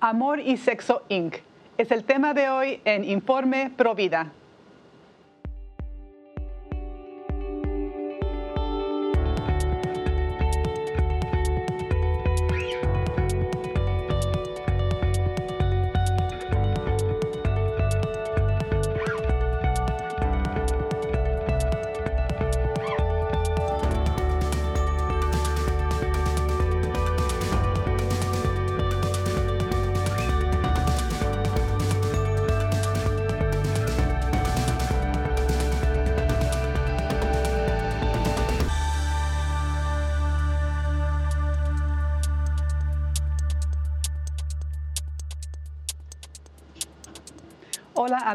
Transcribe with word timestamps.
Amor 0.00 0.40
y 0.40 0.56
Sexo 0.56 1.02
Inc. 1.08 1.36
Es 1.78 1.90
el 1.90 2.04
tema 2.04 2.34
de 2.34 2.48
hoy 2.48 2.80
en 2.84 3.04
Informe 3.04 3.70
Provida. 3.76 4.32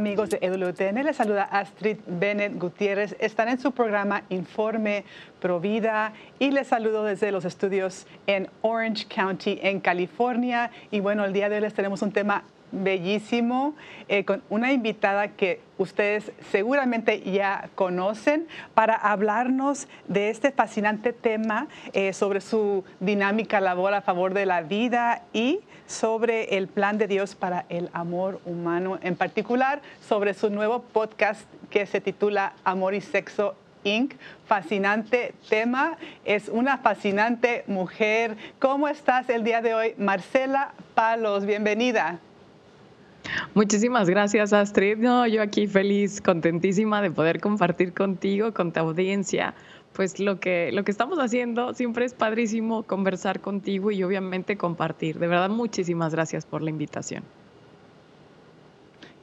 Amigos 0.10 0.32
de 0.32 0.40
EWTN, 0.42 1.04
les 1.04 1.18
saluda 1.18 1.44
Astrid 1.44 1.98
Bennett 2.08 2.58
Gutiérrez. 2.58 3.16
Están 3.20 3.48
en 3.48 3.60
su 3.60 3.74
programa 3.74 4.24
Informe 4.30 5.06
Provida 5.40 6.14
y 6.40 6.50
les 6.50 6.66
saludo 6.66 7.04
desde 7.04 7.32
los 7.32 7.46
estudios 7.46 8.08
en 8.26 8.50
Orange 8.64 9.06
County, 9.08 9.60
en 9.62 9.80
California. 9.80 10.72
Y 10.90 11.00
bueno, 11.00 11.26
el 11.26 11.32
día 11.32 11.48
de 11.48 11.58
hoy 11.58 11.62
les 11.62 11.76
tenemos 11.76 12.02
un 12.02 12.12
tema 12.12 12.44
bellísimo 12.72 13.76
eh, 14.08 14.26
con 14.26 14.44
una 14.50 14.72
invitada 14.72 15.30
que 15.30 15.62
ustedes 15.78 16.32
seguramente 16.52 17.22
ya 17.22 17.70
conocen 17.76 18.48
para 18.74 18.96
hablarnos 18.96 19.88
de 20.08 20.30
este 20.30 20.52
fascinante 20.52 21.14
tema 21.14 21.68
eh, 21.94 22.14
sobre 22.14 22.42
su 22.42 22.84
dinámica 23.00 23.62
labor 23.62 23.94
a 23.94 24.02
favor 24.02 24.34
de 24.34 24.46
la 24.46 24.62
vida 24.62 25.24
y 25.34 25.62
sobre 25.88 26.58
el 26.58 26.68
plan 26.68 26.98
de 26.98 27.08
Dios 27.08 27.36
para 27.36 27.66
el 27.70 27.90
amor 27.94 28.42
humano, 28.46 29.00
en 29.02 29.16
particular 29.16 29.82
sobre 30.08 30.34
su 30.34 30.50
nuevo 30.50 30.84
podcast 30.84 31.42
que 31.70 31.86
se 31.86 32.02
titula 32.02 32.54
Amor 32.64 32.94
y 32.94 33.02
Sexo 33.02 33.56
Inc. 33.84 34.14
Fascinante 34.46 35.34
tema. 35.50 35.98
Es 36.26 36.50
una 36.50 36.78
fascinante 36.78 37.64
mujer. 37.68 38.38
¿Cómo 38.60 38.88
estás 38.88 39.30
el 39.30 39.44
día 39.44 39.62
de 39.62 39.74
hoy? 39.74 39.96
Marcela 39.98 40.74
Palos, 40.96 41.46
bienvenida. 41.46 42.20
Muchísimas 43.54 44.10
gracias, 44.10 44.54
Astrid. 44.54 44.98
No, 44.98 45.26
yo 45.28 45.42
aquí 45.42 45.68
feliz, 45.68 46.22
contentísima 46.22 47.02
de 47.02 47.12
poder 47.12 47.40
compartir 47.40 47.94
contigo, 47.94 48.54
con 48.54 48.72
tu 48.72 48.80
audiencia, 48.80 49.54
pues 49.94 50.20
lo 50.20 50.40
que, 50.40 50.72
lo 50.72 50.84
que 50.84 50.92
estamos 50.92 51.20
haciendo. 51.20 51.74
Siempre 51.74 52.06
es 52.06 52.14
padrísimo 52.14 52.84
conversar 52.84 53.40
contigo 53.40 53.92
y 53.92 54.04
obviamente 54.04 54.58
compartir. 54.58 55.20
De 55.20 55.28
verdad, 55.28 55.50
muchísimas 55.50 56.14
gracias 56.14 56.46
por 56.46 56.62
la 56.62 56.70
invitación. 56.70 57.24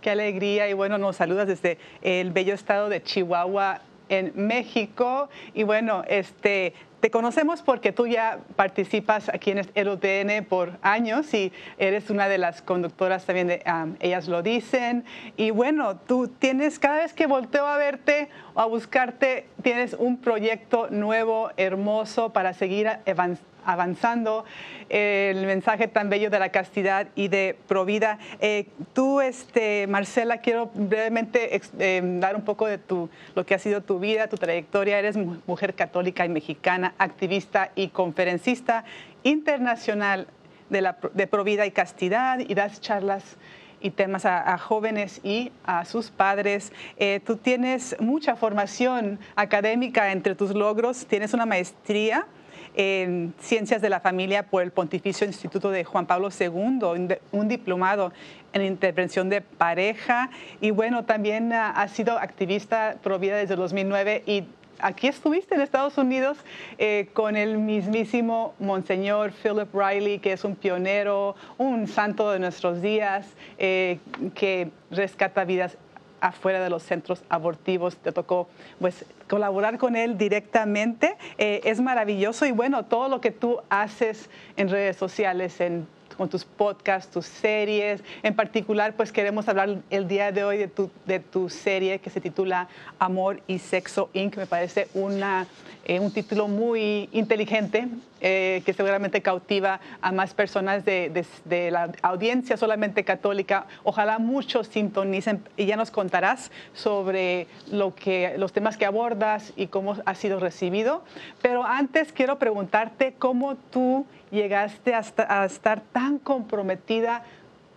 Qué 0.01 0.11
alegría 0.11 0.69
y 0.69 0.73
bueno, 0.73 0.99
nos 0.99 1.17
saludas 1.17 1.49
desde 1.49 1.79
el 2.03 2.31
bello 2.31 2.55
estado 2.55 2.89
de 2.89 3.03
Chihuahua 3.03 3.81
en 4.09 4.33
México 4.35 5.29
y 5.55 5.63
bueno, 5.63 6.03
este 6.09 6.75
te 7.01 7.11
conocemos 7.11 7.63
porque 7.63 7.93
tú 7.93 8.07
ya 8.07 8.39
participas 8.57 9.29
aquí 9.29 9.51
en 9.51 9.67
el 9.75 9.89
UTN 9.89 10.45
por 10.49 10.79
años 10.83 11.33
y 11.35 11.53
eres 11.79 12.11
una 12.11 12.29
de 12.29 12.39
las 12.39 12.63
conductoras 12.63 13.27
también 13.27 13.61
Ellas 14.01 14.29
lo 14.29 14.43
dicen. 14.43 15.05
Y 15.37 15.51
bueno, 15.51 15.97
tú 15.97 16.29
tienes, 16.29 16.79
cada 16.79 16.99
vez 16.99 17.13
que 17.13 17.27
volteo 17.27 17.67
a 17.67 17.77
verte 17.77 18.29
o 18.55 18.61
a 18.61 18.67
buscarte, 18.67 19.47
tienes 19.63 19.95
un 19.95 20.17
proyecto 20.17 20.89
nuevo, 20.91 21.51
hermoso 21.57 22.33
para 22.33 22.55
seguir 22.55 22.89
avanzando 22.89 23.56
avanzando 23.67 24.45
el 24.89 25.45
mensaje 25.47 25.89
tan 25.89 26.09
bello 26.09 26.31
de 26.31 26.39
la 26.39 26.51
castidad 26.51 27.09
y 27.15 27.29
de 27.29 27.57
provida. 27.69 28.19
Eh, 28.41 28.67
tú, 28.93 29.21
este, 29.21 29.87
Marcela, 29.87 30.39
quiero 30.39 30.71
brevemente 30.75 31.61
eh, 31.79 32.01
dar 32.21 32.37
un 32.37 32.43
poco 32.43 32.67
de 32.67 32.79
tu, 32.79 33.11
lo 33.35 33.45
que 33.45 33.55
ha 33.55 33.59
sido 33.59 33.83
tu 33.83 33.99
vida, 33.99 34.29
tu 34.29 34.37
trayectoria. 34.37 34.99
Eres 34.99 35.17
mujer 35.17 35.75
católica 35.75 36.25
y 36.25 36.29
mexicana, 36.29 36.95
activista 36.99 37.73
y 37.75 37.89
conferencista 37.89 38.85
internacional 39.25 40.29
de, 40.71 40.81
la, 40.81 40.97
de 41.15 41.27
provida 41.27 41.67
y 41.67 41.71
castidad 41.71 42.39
y 42.39 42.55
das 42.55 42.81
charlas 42.81 43.37
y 43.81 43.91
temas 43.91 44.25
a, 44.25 44.57
jóvenes 44.59 45.21
y 45.23 45.53
a 45.65 45.85
sus 45.85 46.11
padres. 46.11 46.73
Eh, 46.97 47.21
tú 47.25 47.37
tienes 47.37 47.97
mucha 48.01 48.37
formación 48.37 49.19
académica 49.37 50.13
entre 50.13 50.35
tus 50.35 50.55
logros, 50.55 51.07
tienes 51.07 51.35
una 51.35 51.47
maestría 51.47 52.27
en 52.75 53.35
Ciencias 53.41 53.83
de 53.83 53.91
la 53.91 54.01
Familia 54.01 54.45
por 54.45 54.63
el 54.63 54.71
Pontificio 54.71 55.27
Instituto 55.27 55.71
de 55.71 55.85
Juan 55.85 56.07
Pablo 56.07 56.29
II, 56.29 57.17
un 57.33 57.49
diplomado 57.49 58.13
en 58.53 58.63
intervención 58.63 59.29
de 59.29 59.41
pareja. 59.41 60.31
Y 60.61 60.71
bueno, 60.71 61.05
también 61.05 61.53
ha 61.53 61.89
sido 61.89 62.19
activista 62.19 62.97
pro 63.03 63.19
vida 63.19 63.37
desde 63.37 63.55
el 63.55 63.61
2009 63.61 64.23
y 64.27 64.45
aquí 64.81 65.09
estuviste 65.09 65.55
en 65.55 65.61
Estados 65.61 65.99
Unidos 65.99 66.39
eh, 66.79 67.09
con 67.13 67.37
el 67.37 67.59
mismísimo 67.59 68.55
Monseñor 68.59 69.33
Philip 69.33 69.73
Riley, 69.75 70.19
que 70.19 70.33
es 70.33 70.45
un 70.45 70.57
pionero, 70.57 71.35
un 71.59 71.87
santo 71.87 72.31
de 72.31 72.39
nuestros 72.39 72.83
días, 72.83 73.27
eh, 73.59 73.99
que 74.35 74.71
rescata 74.91 75.45
vidas 75.45 75.79
afuera 76.21 76.63
de 76.63 76.71
los 76.71 76.83
centros 76.83 77.23
abortivos. 77.29 77.97
Te 77.97 78.13
tocó 78.13 78.49
pues 78.81 79.05
colaborar 79.29 79.79
con 79.79 79.97
él 79.97 80.19
directamente. 80.19 81.17
Eh, 81.39 81.61
es 81.65 81.81
maravilloso 81.81 82.47
y 82.47 82.53
bueno, 82.53 82.85
todo 82.85 83.09
lo 83.09 83.21
que 83.21 83.31
tú 83.31 83.61
haces 83.69 84.31
en 84.57 84.69
redes 84.69 84.97
sociales, 84.97 85.61
en 85.61 85.87
con 86.17 86.29
tus 86.29 86.45
podcasts, 86.45 87.11
tus 87.11 87.27
series. 87.27 88.03
En 88.23 88.35
particular, 88.35 88.95
pues 88.95 89.13
queremos 89.13 89.49
hablar 89.49 89.79
el 89.91 90.09
día 90.09 90.33
de 90.33 90.45
hoy 90.45 90.59
de 90.59 90.69
tu, 90.69 90.91
de 91.05 91.21
tu 91.21 91.49
serie 91.49 91.99
que 91.99 92.11
se 92.11 92.21
titula 92.21 92.69
Amor 92.99 93.41
y 93.47 93.59
Sexo 93.59 94.09
Inc. 94.13 94.37
Me 94.37 94.47
parece 94.47 94.89
una, 94.95 95.47
eh, 95.85 96.01
un 96.01 96.13
título 96.13 96.49
muy 96.49 97.09
inteligente 97.13 97.89
eh, 98.21 98.63
que 98.65 98.73
seguramente 98.73 99.23
cautiva 99.23 99.81
a 100.01 100.13
más 100.13 100.35
personas 100.35 100.85
de, 100.85 101.25
la 101.71 101.93
audiencia 102.03 102.57
solamente 102.57 103.05
católica. 103.05 103.67
Ojalá 103.85 104.19
muchos 104.19 104.69
sintonicen 104.69 105.43
y 105.57 105.67
ya 105.67 105.77
nos 105.77 105.91
contarás 105.91 106.51
sobre 106.75 107.47
lo 107.71 107.95
que, 107.95 108.35
los 108.39 108.53
temas 108.53 108.77
que 108.77 108.87
abordas 108.87 109.53
y 109.57 109.67
cómo 109.67 109.97
ha 110.05 110.15
sido 110.15 110.41
recibido. 110.41 111.03
Pero 111.43 111.65
antes 111.65 112.13
quiero 112.13 112.39
preguntarte 112.39 113.15
cómo 113.19 113.57
tú 113.71 114.07
llegaste 114.31 114.95
a 114.95 115.45
estar 115.45 115.81
tan 115.93 116.19
comprometida 116.19 117.23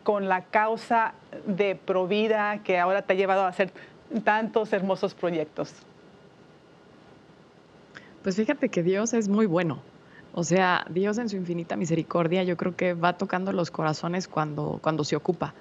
con 0.03 0.27
la 0.27 0.45
causa 0.45 1.13
de 1.45 1.75
Provida 1.75 2.59
que 2.63 2.79
ahora 2.79 3.01
te 3.01 3.13
ha 3.13 3.15
llevado 3.15 3.43
a 3.43 3.49
hacer 3.49 3.71
tantos 4.23 4.73
hermosos 4.73 5.13
proyectos? 5.13 5.73
Pues 8.23 8.35
fíjate 8.35 8.69
que 8.69 8.83
Dios 8.83 9.13
es 9.13 9.29
muy 9.29 9.45
bueno. 9.45 9.81
O 10.39 10.43
sea, 10.45 10.85
Dios 10.89 11.17
en 11.17 11.27
su 11.27 11.35
infinita 11.35 11.75
misericordia 11.75 12.43
yo 12.43 12.55
creo 12.55 12.73
que 12.73 12.93
va 12.93 13.17
tocando 13.17 13.51
los 13.51 13.71
corazones 13.71 14.29
cuando, 14.29 14.79
cuando 14.81 15.03
se 15.03 15.17
ocupa. 15.17 15.53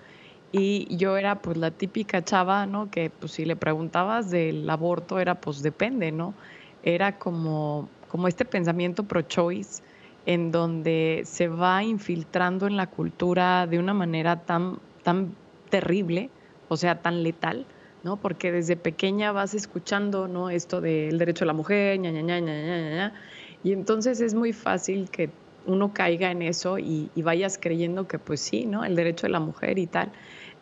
Y 0.52 0.96
yo 0.96 1.16
era 1.16 1.42
pues 1.42 1.56
la 1.56 1.72
típica 1.72 2.22
chava, 2.22 2.64
¿no? 2.64 2.88
Que 2.88 3.10
pues 3.10 3.32
si 3.32 3.44
le 3.44 3.56
preguntabas 3.56 4.30
del 4.30 4.70
aborto 4.70 5.18
era 5.18 5.34
pues 5.34 5.64
depende, 5.64 6.12
¿no? 6.12 6.32
Era 6.84 7.18
como, 7.18 7.88
como 8.08 8.28
este 8.28 8.44
pensamiento 8.44 9.02
pro-choice 9.02 9.82
en 10.26 10.52
donde 10.52 11.22
se 11.24 11.48
va 11.48 11.82
infiltrando 11.82 12.68
en 12.68 12.76
la 12.76 12.86
cultura 12.86 13.66
de 13.66 13.80
una 13.80 13.94
manera 13.94 14.44
tan, 14.44 14.78
tan 15.02 15.34
terrible, 15.70 16.30
o 16.68 16.76
sea, 16.76 17.02
tan 17.02 17.24
letal, 17.24 17.66
¿no? 18.04 18.16
Porque 18.16 18.52
desde 18.52 18.76
pequeña 18.76 19.32
vas 19.32 19.54
escuchando, 19.54 20.28
¿no? 20.28 20.50
Esto 20.50 20.80
del 20.80 21.18
derecho 21.18 21.42
a 21.42 21.48
la 21.48 21.52
mujer, 21.52 21.98
ña, 21.98 22.12
ña, 22.12 22.22
ña, 22.22 22.38
ña, 22.38 22.62
ña, 22.62 22.90
ña, 22.94 23.14
y 23.68 23.74
entonces 23.74 24.22
es 24.22 24.32
muy 24.32 24.54
fácil 24.54 25.10
que 25.10 25.28
uno 25.66 25.92
caiga 25.92 26.30
en 26.30 26.40
eso 26.40 26.78
y, 26.78 27.10
vayas 27.16 27.58
creyendo 27.60 28.08
que 28.08 28.18
pues 28.18 28.40
sí, 28.40 28.64
¿no? 28.64 28.82
El 28.82 28.96
derecho 28.96 29.26
de 29.26 29.32
la 29.32 29.40
mujer 29.40 29.78
y 29.78 29.86
tal. 29.86 30.10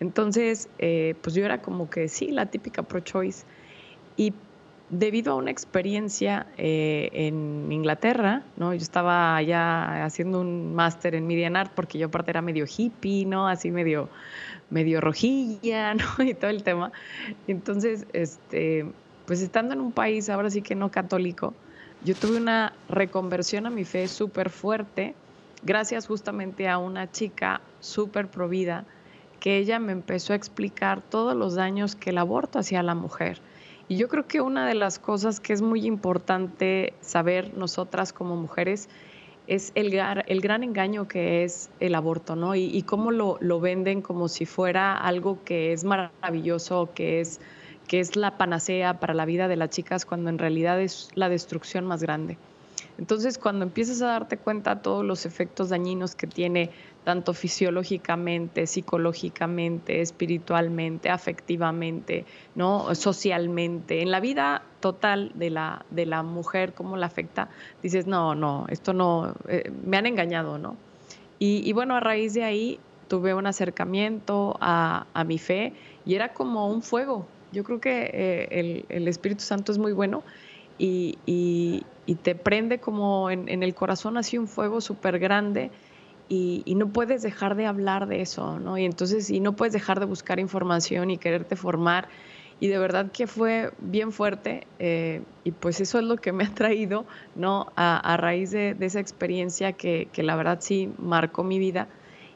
Entonces, 0.00 0.68
eh, 0.80 1.14
pues 1.22 1.36
yo 1.36 1.44
era 1.44 1.62
como 1.62 1.88
que 1.88 2.08
sí, 2.08 2.32
la 2.32 2.46
típica 2.46 2.82
pro-choice. 2.82 3.44
Y 4.16 4.32
debido 4.90 5.34
a 5.34 5.36
una 5.36 5.52
experiencia 5.52 6.48
eh, 6.56 7.10
en 7.12 7.70
Inglaterra, 7.70 8.42
¿no? 8.56 8.74
Yo 8.74 8.80
estaba 8.80 9.36
allá 9.36 10.04
haciendo 10.04 10.40
un 10.40 10.74
máster 10.74 11.14
en 11.14 11.28
Media 11.28 11.46
Art 11.54 11.70
porque 11.76 12.00
yo 12.00 12.08
aparte 12.08 12.32
era 12.32 12.42
medio 12.42 12.64
hippie, 12.66 13.24
¿no? 13.24 13.46
Así 13.46 13.70
medio, 13.70 14.08
medio 14.68 15.00
rojilla, 15.00 15.94
¿no? 16.18 16.24
Y 16.24 16.34
todo 16.34 16.50
el 16.50 16.64
tema. 16.64 16.90
Entonces, 17.46 18.04
este, 18.12 18.84
pues 19.26 19.42
estando 19.42 19.74
en 19.74 19.80
un 19.80 19.92
país 19.92 20.28
ahora 20.28 20.50
sí 20.50 20.60
que 20.60 20.74
no 20.74 20.90
católico, 20.90 21.54
yo 22.04 22.14
tuve 22.14 22.36
una 22.36 22.72
reconversión 22.88 23.66
a 23.66 23.70
mi 23.70 23.84
fe 23.84 24.08
súper 24.08 24.50
fuerte 24.50 25.14
gracias 25.62 26.06
justamente 26.06 26.68
a 26.68 26.78
una 26.78 27.10
chica 27.10 27.60
súper 27.80 28.28
provida 28.28 28.84
que 29.40 29.58
ella 29.58 29.78
me 29.78 29.92
empezó 29.92 30.32
a 30.32 30.36
explicar 30.36 31.02
todos 31.02 31.36
los 31.36 31.54
daños 31.54 31.96
que 31.96 32.10
el 32.10 32.18
aborto 32.18 32.58
hacía 32.58 32.80
a 32.80 32.82
la 32.82 32.94
mujer. 32.94 33.40
Y 33.88 33.96
yo 33.96 34.08
creo 34.08 34.26
que 34.26 34.40
una 34.40 34.66
de 34.66 34.74
las 34.74 34.98
cosas 34.98 35.40
que 35.40 35.52
es 35.52 35.62
muy 35.62 35.86
importante 35.86 36.94
saber 37.00 37.56
nosotras 37.56 38.12
como 38.12 38.34
mujeres 38.34 38.88
es 39.46 39.70
el, 39.76 39.90
gran 39.90 40.64
engaño 40.64 41.06
que 41.06 41.44
es 41.44 41.70
el 41.78 41.94
aborto, 41.94 42.34
¿no? 42.34 42.56
Y, 42.56 42.82
cómo 42.82 43.12
lo, 43.12 43.38
lo, 43.40 43.60
venden 43.60 44.02
como 44.02 44.26
si 44.26 44.44
fuera 44.44 44.96
algo 44.96 45.38
que 45.44 45.72
es 45.72 45.84
maravilloso, 45.84 46.90
que 46.94 47.20
es, 47.20 47.40
que 47.86 48.00
es 48.00 48.16
la 48.16 48.36
panacea 48.38 49.00
para 49.00 49.14
la 49.14 49.24
vida 49.24 49.48
de 49.48 49.56
las 49.56 49.70
chicas, 49.70 50.04
cuando 50.04 50.30
en 50.30 50.38
realidad 50.38 50.80
es 50.80 51.10
la 51.14 51.28
destrucción 51.28 51.86
más 51.86 52.02
grande. 52.02 52.38
Entonces, 52.98 53.36
cuando 53.36 53.64
empiezas 53.64 54.00
a 54.00 54.06
darte 54.06 54.38
cuenta 54.38 54.76
de 54.76 54.80
todos 54.80 55.04
los 55.04 55.26
efectos 55.26 55.68
dañinos 55.68 56.14
que 56.14 56.26
tiene 56.26 56.70
tanto 57.04 57.34
fisiológicamente, 57.34 58.66
psicológicamente, 58.66 60.00
espiritualmente, 60.00 61.10
afectivamente, 61.10 62.24
¿no? 62.54 62.94
socialmente, 62.94 64.00
en 64.00 64.10
la 64.10 64.20
vida 64.20 64.62
total 64.80 65.30
de 65.34 65.50
la, 65.50 65.84
de 65.90 66.06
la 66.06 66.22
mujer, 66.22 66.72
cómo 66.72 66.96
la 66.96 67.06
afecta, 67.06 67.48
dices, 67.82 68.06
no, 68.06 68.34
no, 68.34 68.66
esto 68.70 68.92
no, 68.92 69.34
eh, 69.46 69.70
me 69.84 69.98
han 69.98 70.06
engañado, 70.06 70.58
¿no? 70.58 70.76
Y, 71.38 71.72
bueno, 71.74 71.94
a 71.96 72.00
raíz 72.00 72.32
de 72.32 72.44
ahí 72.44 72.80
tuve 73.08 73.34
un 73.34 73.46
acercamiento 73.46 74.56
a, 74.60 75.04
mi 75.26 75.38
fe 75.38 75.74
y 76.06 76.14
era 76.14 76.32
como 76.32 76.68
un 76.70 76.82
fuego. 76.82 77.26
Yo 77.56 77.64
creo 77.64 77.80
que 77.80 78.10
eh, 78.12 78.84
el, 78.90 79.08
Espíritu 79.08 79.42
Santo 79.42 79.72
es 79.72 79.78
muy 79.78 79.92
bueno 79.92 80.22
y, 80.76 81.82
te 82.22 82.34
prende 82.34 82.80
como 82.80 83.30
en, 83.30 83.48
en, 83.48 83.62
el 83.62 83.74
corazón 83.74 84.18
así 84.18 84.36
un 84.36 84.46
fuego 84.46 84.82
súper 84.82 85.18
grande 85.18 85.70
y, 86.28 86.74
no 86.76 86.88
puedes 86.88 87.22
dejar 87.22 87.56
de 87.56 87.64
hablar 87.64 88.08
de 88.08 88.20
eso, 88.20 88.58
¿no? 88.58 88.76
Y 88.76 88.84
entonces, 88.84 89.30
y 89.30 89.40
no 89.40 89.56
puedes 89.56 89.72
dejar 89.72 90.00
de 90.00 90.04
buscar 90.04 90.38
información 90.38 91.10
y 91.10 91.16
quererte 91.16 91.56
formar. 91.56 92.08
Y 92.60 92.68
de 92.68 92.78
verdad 92.78 93.10
que 93.10 93.26
fue 93.26 93.72
bien 93.80 94.12
fuerte 94.12 94.66
eh, 94.78 95.22
y 95.44 95.52
pues 95.52 95.80
eso 95.80 95.98
es 95.98 96.04
lo 96.04 96.16
que 96.16 96.32
me 96.32 96.44
ha 96.44 96.54
traído, 96.54 97.06
¿no? 97.36 97.72
A, 97.74 98.18
raíz 98.18 98.50
de, 98.50 98.76
esa 98.80 99.00
experiencia 99.00 99.72
que, 99.72 100.08
que, 100.12 100.22
la 100.22 100.36
verdad 100.36 100.58
sí 100.60 100.90
marcó 100.98 101.42
mi 101.42 101.58
vida. 101.58 101.88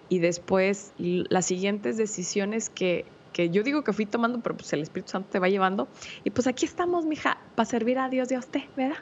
Y 0.08 0.20
después 0.20 0.94
las 0.96 1.44
siguientes 1.44 1.98
decisiones 1.98 2.70
que, 2.70 3.04
que 3.32 3.50
yo 3.50 3.62
digo 3.62 3.82
que 3.82 3.92
fui 3.92 4.06
tomando, 4.06 4.40
pero 4.40 4.56
pues 4.56 4.72
el 4.72 4.80
Espíritu 4.80 5.10
Santo 5.12 5.28
te 5.30 5.38
va 5.38 5.48
llevando. 5.48 5.88
Y 6.24 6.30
pues 6.30 6.46
aquí 6.46 6.64
estamos, 6.64 7.04
mija, 7.06 7.38
para 7.54 7.66
servir 7.66 7.98
a 7.98 8.08
Dios 8.08 8.32
a 8.32 8.38
usted, 8.38 8.62
¿verdad? 8.76 8.98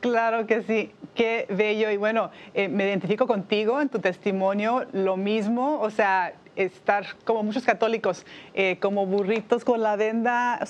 Claro 0.00 0.46
que 0.46 0.62
sí, 0.62 0.92
qué 1.14 1.46
bello. 1.50 1.90
Y 1.90 1.96
bueno, 1.96 2.30
eh, 2.54 2.68
me 2.68 2.84
identifico 2.84 3.26
contigo 3.26 3.80
en 3.80 3.88
tu 3.88 3.98
testimonio, 3.98 4.86
lo 4.92 5.16
mismo, 5.16 5.80
o 5.80 5.90
sea, 5.90 6.32
estar 6.56 7.04
como 7.24 7.42
muchos 7.42 7.64
católicos, 7.64 8.24
eh, 8.54 8.78
como 8.80 9.06
burritos 9.06 9.64
con 9.64 9.82
la 9.82 9.96
venda 9.96 10.60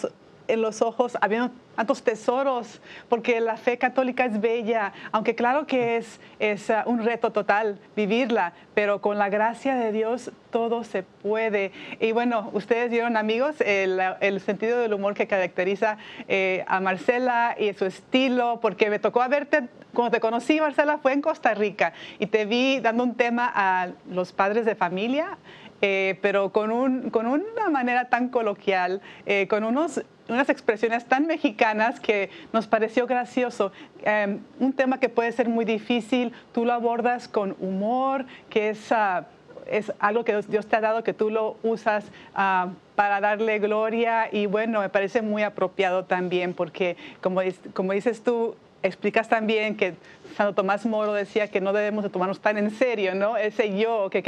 en 0.52 0.62
los 0.62 0.82
ojos, 0.82 1.16
habiendo 1.20 1.50
tantos 1.76 2.02
tesoros, 2.02 2.80
porque 3.08 3.40
la 3.40 3.56
fe 3.56 3.78
católica 3.78 4.24
es 4.24 4.40
bella, 4.40 4.92
aunque 5.12 5.34
claro 5.34 5.66
que 5.66 5.96
es, 5.96 6.20
es 6.38 6.68
uh, 6.68 6.88
un 6.88 7.04
reto 7.04 7.30
total 7.32 7.78
vivirla, 7.96 8.52
pero 8.74 9.00
con 9.00 9.18
la 9.18 9.28
gracia 9.28 9.76
de 9.76 9.92
Dios 9.92 10.30
todo 10.50 10.84
se 10.84 11.02
puede. 11.02 11.72
Y 12.00 12.12
bueno, 12.12 12.50
ustedes 12.52 12.90
vieron 12.90 13.16
amigos 13.16 13.60
el, 13.60 14.00
el 14.20 14.40
sentido 14.40 14.78
del 14.80 14.92
humor 14.92 15.14
que 15.14 15.26
caracteriza 15.26 15.96
eh, 16.28 16.64
a 16.66 16.80
Marcela 16.80 17.56
y 17.58 17.72
su 17.72 17.86
estilo, 17.86 18.58
porque 18.60 18.90
me 18.90 18.98
tocó 18.98 19.26
verte, 19.28 19.68
cuando 19.92 20.12
te 20.12 20.20
conocí 20.20 20.60
Marcela 20.60 20.98
fue 20.98 21.12
en 21.12 21.20
Costa 21.20 21.54
Rica 21.54 21.92
y 22.18 22.26
te 22.26 22.44
vi 22.44 22.80
dando 22.80 23.02
un 23.02 23.14
tema 23.14 23.50
a 23.54 23.88
los 24.08 24.32
padres 24.32 24.64
de 24.64 24.74
familia. 24.74 25.38
Eh, 25.82 26.18
pero 26.20 26.50
con, 26.50 26.70
un, 26.70 27.10
con, 27.10 27.26
una 27.26 27.70
manera 27.70 28.10
tan 28.10 28.28
coloquial, 28.28 29.00
eh, 29.24 29.46
con 29.48 29.64
unos 29.64 30.02
unas 30.30 30.48
expresiones 30.48 31.04
tan 31.06 31.26
mexicanas 31.26 32.00
que 32.00 32.30
nos 32.52 32.66
pareció 32.66 33.06
gracioso. 33.06 33.72
Em, 34.02 34.40
un 34.58 34.72
tema 34.72 35.00
que 35.00 35.08
puede 35.08 35.32
ser 35.32 35.48
muy 35.48 35.64
difícil, 35.64 36.32
tú 36.52 36.64
lo 36.64 36.72
abordas 36.72 37.28
con 37.28 37.56
humor, 37.58 38.26
que 38.48 38.70
es, 38.70 38.92
ah, 38.92 39.26
es 39.66 39.92
algo 39.98 40.24
que 40.24 40.40
Dios 40.48 40.66
te 40.66 40.76
ha 40.76 40.80
dado, 40.80 41.02
que 41.02 41.12
tú 41.12 41.30
lo 41.30 41.56
usas 41.62 42.04
ah, 42.34 42.68
para 42.94 43.20
darle 43.20 43.58
gloria 43.58 44.28
y 44.30 44.46
bueno, 44.46 44.80
me 44.80 44.88
parece 44.88 45.22
muy 45.22 45.42
apropiado 45.42 46.04
también 46.04 46.54
porque 46.54 46.96
como, 47.20 47.40
como 47.74 47.92
dices 47.92 48.22
tú, 48.22 48.54
explicas 48.82 49.28
también 49.28 49.76
que 49.76 49.94
Santo 50.36 50.54
Tomás 50.54 50.86
Moro 50.86 51.12
decía 51.12 51.48
que 51.48 51.60
no 51.60 51.72
debemos 51.72 52.04
de 52.04 52.10
tomarnos 52.10 52.40
tan 52.40 52.58
en 52.58 52.70
serio, 52.70 53.14
¿no? 53.14 53.36
Ese 53.36 53.76
yo 53.76 54.08
que, 54.10 54.22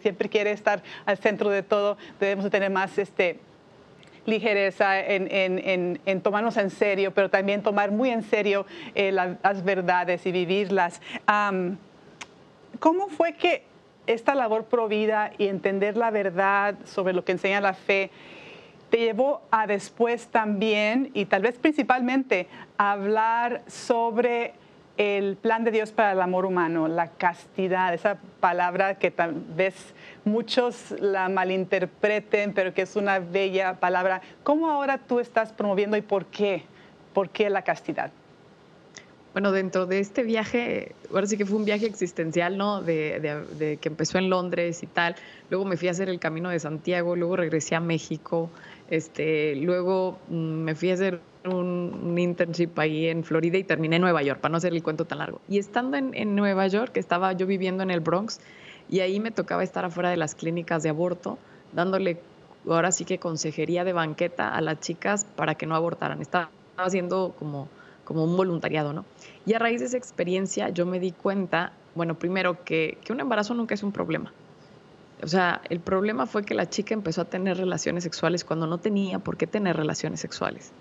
siempre 0.00 0.28
quiere 0.28 0.50
estar 0.50 0.82
al 1.06 1.18
centro 1.18 1.50
de 1.50 1.62
todo, 1.62 1.96
debemos 2.20 2.44
de 2.44 2.50
tener 2.50 2.70
más 2.70 2.98
este, 2.98 3.38
ligereza 4.26 5.00
en, 5.00 6.20
tomarnos 6.22 6.56
en 6.56 6.70
serio, 6.70 7.12
pero 7.12 7.30
también 7.30 7.62
tomar 7.62 7.90
muy 7.90 8.10
en 8.10 8.22
serio 8.22 8.66
eh, 8.94 9.12
las 9.12 9.64
verdades 9.64 10.26
y 10.26 10.32
vivirlas. 10.32 11.00
¿Cómo 12.80 13.08
fue 13.08 13.34
que 13.34 13.64
esta 14.06 14.34
labor 14.34 14.64
provida 14.64 15.32
y 15.38 15.46
entender 15.46 15.96
la 15.96 16.10
verdad 16.10 16.74
sobre 16.84 17.14
lo 17.14 17.24
que 17.24 17.32
enseña 17.32 17.60
la 17.60 17.72
fe 17.72 18.10
te 18.90 18.98
llevó 18.98 19.42
a 19.50 19.66
después 19.66 20.28
también, 20.28 21.10
y 21.14 21.26
tal 21.26 21.42
vez 21.42 21.58
principalmente, 21.58 22.48
hablar 22.76 23.62
sobre 23.66 24.54
el 24.96 25.36
plan 25.36 25.64
de 25.64 25.72
Dios 25.72 25.90
para 25.90 26.12
el 26.12 26.20
amor 26.20 26.46
humano, 26.46 26.86
la 26.86 27.08
castidad, 27.08 27.92
esa 27.92 28.18
palabra 28.38 28.94
que 28.96 29.10
tal 29.10 29.34
vez 29.34 29.74
muchos 30.24 30.92
la 31.00 31.28
malinterpreten, 31.28 32.52
pero 32.52 32.72
que 32.72 32.82
es 32.82 32.94
una 32.94 33.18
bella 33.18 33.74
palabra. 33.80 34.20
¿Cómo 34.44 34.70
ahora 34.70 34.98
tú 34.98 35.18
estás 35.18 35.52
promoviendo 35.52 35.96
y 35.96 36.02
por 36.02 36.26
qué? 36.26 36.64
¿Por 37.12 37.30
qué 37.30 37.50
la 37.50 37.62
castidad? 37.62 38.12
Bueno, 39.34 39.50
dentro 39.50 39.86
de 39.86 39.98
este 39.98 40.22
viaje, 40.22 40.94
ahora 41.10 41.26
sí 41.26 41.36
que 41.36 41.44
fue 41.44 41.56
un 41.56 41.64
viaje 41.64 41.86
existencial, 41.86 42.56
¿no? 42.56 42.82
De, 42.82 43.78
que 43.80 43.88
empezó 43.88 44.18
en 44.18 44.30
Londres 44.30 44.84
y 44.84 44.86
tal. 44.86 45.16
Luego 45.50 45.64
me 45.64 45.76
fui 45.76 45.88
a 45.88 45.90
hacer 45.90 46.08
el 46.08 46.20
camino 46.20 46.50
de 46.50 46.60
Santiago, 46.60 47.16
luego 47.16 47.34
regresé 47.34 47.74
a 47.74 47.80
México, 47.80 48.48
este, 48.90 49.56
luego 49.56 50.20
mm, 50.28 50.34
me 50.34 50.76
fui 50.76 50.92
a 50.92 50.94
hacer 50.94 51.20
un, 51.46 52.14
internship 52.16 52.78
ahí 52.78 53.08
en 53.08 53.24
Florida 53.24 53.58
y 53.58 53.64
terminé 53.64 53.96
en 53.96 54.02
Nueva 54.02 54.22
York, 54.22 54.38
para 54.40 54.52
no 54.52 54.58
hacer 54.58 54.72
el 54.72 54.84
cuento 54.84 55.04
tan 55.04 55.18
largo. 55.18 55.40
Y 55.48 55.58
estando 55.58 55.96
en, 55.96 56.14
en 56.14 56.36
Nueva 56.36 56.68
York, 56.68 56.96
estaba 56.96 57.32
yo 57.32 57.48
viviendo 57.48 57.82
en 57.82 57.90
el 57.90 57.98
Bronx, 57.98 58.40
y 58.88 59.00
ahí 59.00 59.18
me 59.18 59.32
tocaba 59.32 59.64
estar 59.64 59.84
afuera 59.84 60.10
de 60.10 60.16
las 60.16 60.36
clínicas 60.36 60.84
de 60.84 60.90
aborto, 60.90 61.38
dándole 61.72 62.20
ahora 62.68 62.92
sí 62.92 63.04
que 63.04 63.18
consejería 63.18 63.82
de 63.82 63.92
banqueta 63.92 64.54
a 64.54 64.60
las 64.60 64.78
chicas 64.78 65.26
para 65.36 65.56
que 65.56 65.66
no 65.66 65.74
abortaran. 65.74 66.20
Estaba 66.22 66.50
haciendo 66.76 67.34
como, 67.36 67.68
como 68.04 68.24
un 68.24 68.36
voluntariado, 68.36 68.92
¿no? 68.92 69.04
Y 69.46 69.54
a 69.54 69.58
raíz 69.58 69.80
de 69.80 69.86
esa 69.86 69.96
experiencia 69.96 70.68
yo 70.68 70.86
me 70.86 71.00
di 71.00 71.12
cuenta, 71.12 71.72
bueno, 71.94 72.18
primero 72.18 72.64
que, 72.64 72.98
que 73.04 73.12
un 73.12 73.20
embarazo 73.20 73.54
nunca 73.54 73.74
es 73.74 73.82
un 73.82 73.92
problema. 73.92 74.32
O 75.22 75.26
sea, 75.26 75.62
el 75.70 75.80
problema 75.80 76.26
fue 76.26 76.44
que 76.44 76.54
la 76.54 76.68
chica 76.68 76.92
empezó 76.92 77.22
a 77.22 77.24
tener 77.24 77.56
relaciones 77.56 78.04
sexuales 78.04 78.44
cuando 78.44 78.66
no 78.66 78.78
tenía 78.78 79.18
por 79.18 79.36
qué 79.36 79.46
tener 79.46 79.76
relaciones 79.76 80.20
sexuales. 80.20 80.72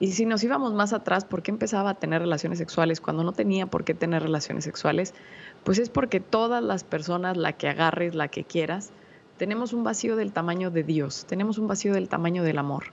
Y 0.00 0.12
si 0.12 0.26
nos 0.26 0.42
íbamos 0.42 0.74
más 0.74 0.92
atrás, 0.92 1.24
¿por 1.24 1.42
qué 1.42 1.50
empezaba 1.50 1.90
a 1.90 1.94
tener 1.94 2.20
relaciones 2.20 2.58
sexuales 2.58 3.00
cuando 3.00 3.22
no 3.22 3.32
tenía 3.32 3.66
por 3.66 3.84
qué 3.84 3.94
tener 3.94 4.22
relaciones 4.22 4.64
sexuales? 4.64 5.14
Pues 5.62 5.78
es 5.78 5.88
porque 5.88 6.20
todas 6.20 6.62
las 6.62 6.84
personas, 6.84 7.36
la 7.36 7.52
que 7.52 7.68
agarres, 7.68 8.14
la 8.14 8.28
que 8.28 8.44
quieras, 8.44 8.90
tenemos 9.38 9.72
un 9.72 9.84
vacío 9.84 10.16
del 10.16 10.32
tamaño 10.32 10.70
de 10.70 10.82
Dios, 10.82 11.26
tenemos 11.26 11.58
un 11.58 11.68
vacío 11.68 11.94
del 11.94 12.08
tamaño 12.08 12.42
del 12.42 12.58
amor. 12.58 12.86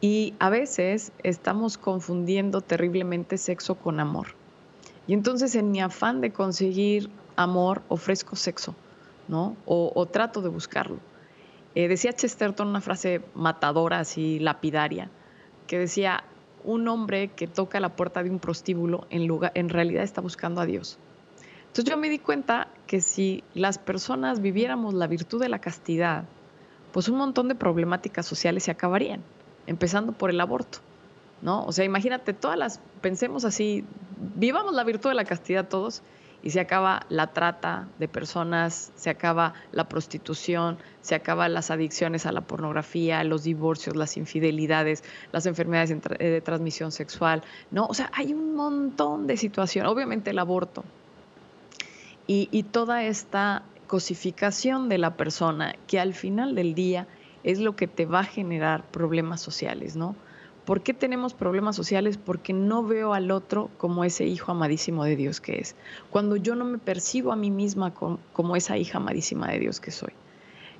Y 0.00 0.34
a 0.38 0.50
veces 0.50 1.12
estamos 1.22 1.76
confundiendo 1.76 2.60
terriblemente 2.60 3.36
sexo 3.36 3.74
con 3.74 4.00
amor. 4.00 4.28
Y 5.06 5.14
entonces 5.14 5.54
en 5.54 5.70
mi 5.70 5.80
afán 5.80 6.20
de 6.20 6.32
conseguir 6.32 7.10
amor 7.36 7.82
ofrezco 7.88 8.36
sexo, 8.36 8.74
¿no? 9.26 9.56
O, 9.64 10.06
trato 10.06 10.42
de 10.42 10.48
buscarlo. 10.48 10.98
Eh, 11.74 11.88
decía 11.88 12.12
Chesterton 12.12 12.68
una 12.68 12.80
frase 12.80 13.22
matadora, 13.34 14.00
así 14.00 14.38
lapidaria 14.38 15.10
que 15.68 15.78
decía, 15.78 16.24
un 16.64 16.88
hombre 16.88 17.28
que 17.28 17.46
toca 17.46 17.78
la 17.78 17.94
puerta 17.94 18.24
de 18.24 18.30
un 18.30 18.40
prostíbulo 18.40 19.06
en, 19.10 19.28
lugar, 19.28 19.52
en 19.54 19.68
realidad 19.68 20.02
está 20.02 20.20
buscando 20.20 20.60
a 20.60 20.66
Dios. 20.66 20.98
Entonces 21.68 21.84
yo 21.84 21.96
me 21.96 22.08
di 22.08 22.18
cuenta 22.18 22.68
que 22.88 23.00
si 23.00 23.44
las 23.54 23.78
personas 23.78 24.40
viviéramos 24.40 24.94
la 24.94 25.06
virtud 25.06 25.40
de 25.40 25.48
la 25.48 25.60
castidad, 25.60 26.24
pues 26.90 27.08
un 27.08 27.18
montón 27.18 27.46
de 27.46 27.54
problemáticas 27.54 28.26
sociales 28.26 28.64
se 28.64 28.72
acabarían, 28.72 29.22
empezando 29.68 30.12
por 30.12 30.30
el 30.30 30.40
aborto, 30.40 30.78
¿no? 31.42 31.64
O 31.64 31.72
sea, 31.72 31.84
imagínate, 31.84 32.32
todas 32.32 32.58
las, 32.58 32.80
pensemos 33.00 33.44
así, 33.44 33.84
vivamos 34.34 34.74
la 34.74 34.82
virtud 34.82 35.10
de 35.10 35.14
la 35.14 35.24
castidad 35.24 35.68
todos 35.68 36.02
y 36.42 36.50
se 36.50 36.60
acaba 36.60 37.04
la 37.10 37.28
trata 37.28 37.86
de 37.98 38.08
personas, 38.08 38.92
se 38.94 39.10
acaba 39.10 39.52
la 39.72 39.88
prostitución, 39.88 40.78
se 41.02 41.14
acaban 41.14 41.52
las 41.52 41.70
adicciones 41.70 42.24
a 42.24 42.32
la 42.32 42.40
pornografía, 42.40 43.22
los 43.24 43.42
divorcios, 43.42 43.94
las 43.94 44.16
infidelidades, 44.16 45.04
las 45.32 45.44
enfermedades 45.44 45.90
eh, 45.90 46.24
de 46.24 46.40
transmisión 46.40 46.90
sexual, 46.90 47.42
¿no? 47.70 47.86
O 47.86 47.94
sea, 47.94 48.10
hay 48.14 48.32
un 48.32 48.54
montón 48.54 49.26
de 49.26 49.36
situaciones, 49.36 49.92
obviamente 49.92 50.30
el 50.30 50.38
aborto. 50.38 50.82
Y, 52.26 52.48
y 52.52 52.62
toda 52.62 53.04
esta 53.04 53.64
cosificación 53.86 54.88
de 54.88 54.98
la 54.98 55.14
persona 55.16 55.74
que 55.86 56.00
al 56.00 56.14
final 56.14 56.54
del 56.54 56.74
día 56.74 57.06
es 57.44 57.60
lo 57.60 57.76
que 57.76 57.86
te 57.86 58.06
va 58.06 58.20
a 58.20 58.24
generar 58.24 58.84
problemas 58.90 59.40
sociales, 59.40 59.96
¿no? 59.96 60.16
¿Por 60.68 60.82
qué 60.82 60.92
tenemos 60.92 61.32
problemas 61.32 61.76
sociales? 61.76 62.18
Porque 62.18 62.52
no 62.52 62.84
veo 62.84 63.14
al 63.14 63.30
otro 63.30 63.70
como 63.78 64.04
ese 64.04 64.26
hijo 64.26 64.52
amadísimo 64.52 65.02
de 65.04 65.16
Dios 65.16 65.40
que 65.40 65.60
es. 65.60 65.74
Cuando 66.10 66.36
yo 66.36 66.54
no 66.56 66.66
me 66.66 66.76
percibo 66.76 67.32
a 67.32 67.36
mí 67.36 67.50
misma 67.50 67.94
como, 67.94 68.54
esa 68.54 68.76
hija 68.76 68.98
amadísima 68.98 69.48
de 69.48 69.60
Dios 69.60 69.80
que 69.80 69.90
soy. 69.90 70.12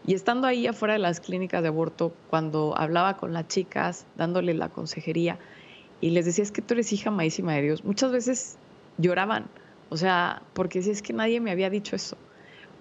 Y 0.07 0.12
estando 0.12 0.47
ahí 0.47 0.67
afuera 0.67 0.93
de 0.93 0.99
las 0.99 1.21
clínicas 1.21 1.62
de 1.62 1.69
aborto, 1.69 2.12
cuando 2.29 2.75
hablaba 2.77 3.17
con 3.17 3.33
las 3.33 3.49
chicas, 3.49 4.05
dándoles 4.19 4.57
la 4.57 4.69
consejería, 4.69 5.38
y 6.03 6.11
les 6.11 6.27
decía, 6.27 6.45
es 6.45 6.53
que 6.53 6.61
tú 6.61 6.75
eres 6.75 6.93
hija 6.93 7.09
amadísima 7.09 7.55
de 7.55 7.62
Dios, 7.62 7.83
muchas 7.83 8.12
veces 8.12 8.59
lloraban. 8.99 9.47
O 9.88 9.97
sea, 9.97 10.43
porque 10.53 10.83
si 10.83 10.91
es 10.91 11.00
que 11.00 11.15
nadie 11.15 11.41
me 11.41 11.50
había 11.50 11.71
dicho 11.71 11.97
eso. 11.97 12.19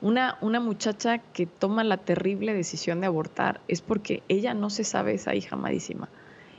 Una, 0.02 0.38
una 0.42 0.60
muchacha 0.60 1.18
que 1.18 1.46
toma 1.46 1.84
la 1.84 1.98
terrible 1.98 2.54
decisión 2.54 3.02
de 3.02 3.08
abortar 3.08 3.62
es 3.68 3.82
porque 3.82 4.22
ella 4.28 4.54
no 4.54 4.70
se 4.70 4.84
sabe 4.84 5.16
esa 5.16 5.34
hija 5.34 5.56
amadísima 5.56 6.08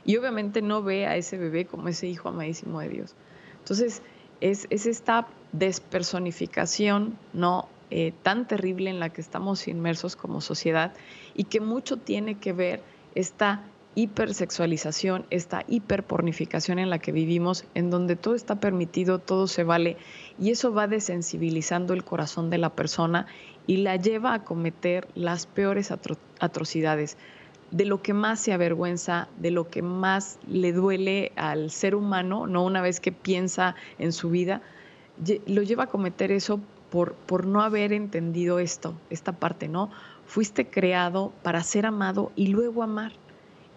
y 0.05 0.17
obviamente 0.17 0.61
no 0.61 0.83
ve 0.83 1.07
a 1.07 1.15
ese 1.15 1.37
bebé 1.37 1.65
como 1.65 1.87
ese 1.87 2.07
hijo 2.07 2.29
amadísimo 2.29 2.79
de 2.79 2.89
Dios. 2.89 3.15
Entonces, 3.59 4.01
es, 4.41 4.67
esta 4.69 5.27
despersonificación 5.51 7.17
no 7.33 7.67
eh, 7.91 8.13
tan 8.23 8.47
terrible 8.47 8.89
en 8.89 8.99
la 8.99 9.09
que 9.09 9.21
estamos 9.21 9.67
inmersos 9.67 10.15
como 10.15 10.41
sociedad 10.41 10.93
y 11.35 11.45
que 11.45 11.59
mucho 11.59 11.97
tiene 11.97 12.35
que 12.35 12.53
ver 12.53 12.81
esta 13.15 13.61
hipersexualización, 13.99 15.25
esta 15.29 15.65
hiperpornificación 15.67 16.79
en 16.79 16.89
la 16.89 16.99
que 16.99 17.11
vivimos, 17.11 17.65
en 17.73 17.89
donde 17.89 18.15
todo 18.15 18.33
está 18.33 18.59
permitido, 18.59 19.19
todo 19.19 19.47
se 19.47 19.63
vale, 19.63 19.97
y 20.39 20.51
eso 20.51 20.73
va 20.73 20.87
desensibilizando 20.87 21.93
el 21.93 22.05
corazón 22.05 22.49
de 22.49 22.59
la 22.59 22.69
persona 22.69 23.27
y 23.67 23.77
la 23.77 23.97
lleva 23.97 24.33
a 24.33 24.43
cometer 24.45 25.07
las 25.15 25.45
peores 25.47 25.91
atrocidades 26.39 27.17
de 27.71 27.85
lo 27.85 28.01
que 28.01 28.13
más 28.13 28.39
se 28.39 28.53
avergüenza, 28.53 29.27
de 29.37 29.51
lo 29.51 29.69
que 29.69 29.81
más 29.81 30.39
le 30.47 30.71
duele 30.71 31.33
al 31.35 31.69
ser 31.69 31.93
humano, 31.93 32.47
no 32.47 32.63
una 32.63 32.81
vez 32.81 32.99
que 32.99 33.11
piensa 33.11 33.75
en 33.99 34.13
su 34.13 34.29
vida, 34.29 34.61
lo 35.45 35.61
lleva 35.61 35.83
a 35.83 35.87
cometer 35.87 36.31
eso 36.31 36.61
por, 36.89 37.13
por 37.13 37.45
no 37.45 37.61
haber 37.61 37.91
entendido 37.91 38.59
esto, 38.59 38.95
esta 39.09 39.33
parte, 39.33 39.67
¿no? 39.67 39.91
Fuiste 40.25 40.69
creado 40.69 41.33
para 41.43 41.61
ser 41.63 41.85
amado 41.85 42.31
y 42.35 42.47
luego 42.47 42.81
amar. 42.81 43.11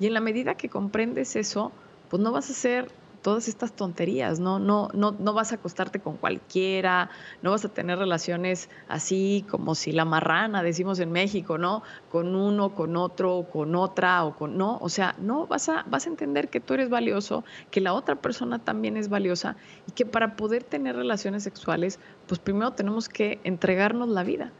Y 0.00 0.06
en 0.06 0.14
la 0.14 0.20
medida 0.20 0.54
que 0.54 0.68
comprendes 0.68 1.36
eso, 1.36 1.72
pues 2.08 2.22
no 2.22 2.32
vas 2.32 2.50
a 2.50 2.54
ser 2.54 2.88
todas 3.22 3.48
estas 3.48 3.72
tonterías, 3.72 4.40
¿no? 4.40 4.58
No, 4.58 4.88
no, 4.92 5.12
no 5.12 5.32
vas 5.32 5.52
a 5.52 5.54
acostarte 5.54 6.00
con 6.00 6.16
cualquiera, 6.16 7.08
no 7.40 7.52
vas 7.52 7.64
a 7.64 7.68
tener 7.68 7.98
relaciones 7.98 8.68
así 8.88 9.46
como 9.48 9.74
si 9.74 9.92
la 9.92 10.04
marrana, 10.04 10.62
decimos 10.62 10.98
en 10.98 11.12
México, 11.12 11.56
¿no? 11.56 11.82
Con 12.10 12.34
uno, 12.34 12.74
con 12.74 12.96
otro, 12.96 13.46
con 13.50 13.74
otra, 13.76 14.24
o 14.24 14.36
con. 14.36 14.58
No, 14.58 14.78
o 14.80 14.88
sea, 14.88 15.14
no, 15.18 15.46
vas 15.46 15.68
a, 15.68 15.84
vas 15.88 16.06
a 16.06 16.10
entender 16.10 16.48
que 16.48 16.60
tú 16.60 16.74
eres 16.74 16.90
valioso, 16.90 17.44
que 17.70 17.80
la 17.80 17.94
otra 17.94 18.16
persona 18.16 18.58
también 18.58 18.96
es 18.96 19.08
valiosa 19.08 19.56
y 19.88 19.92
que 19.92 20.04
para 20.04 20.36
poder 20.36 20.64
tener 20.64 20.96
relaciones 20.96 21.44
sexuales, 21.44 22.00
pues 22.26 22.40
primero 22.40 22.72
tenemos 22.72 23.08
que 23.08 23.40
entregarnos 23.44 24.08
la 24.08 24.24
vida. 24.24 24.52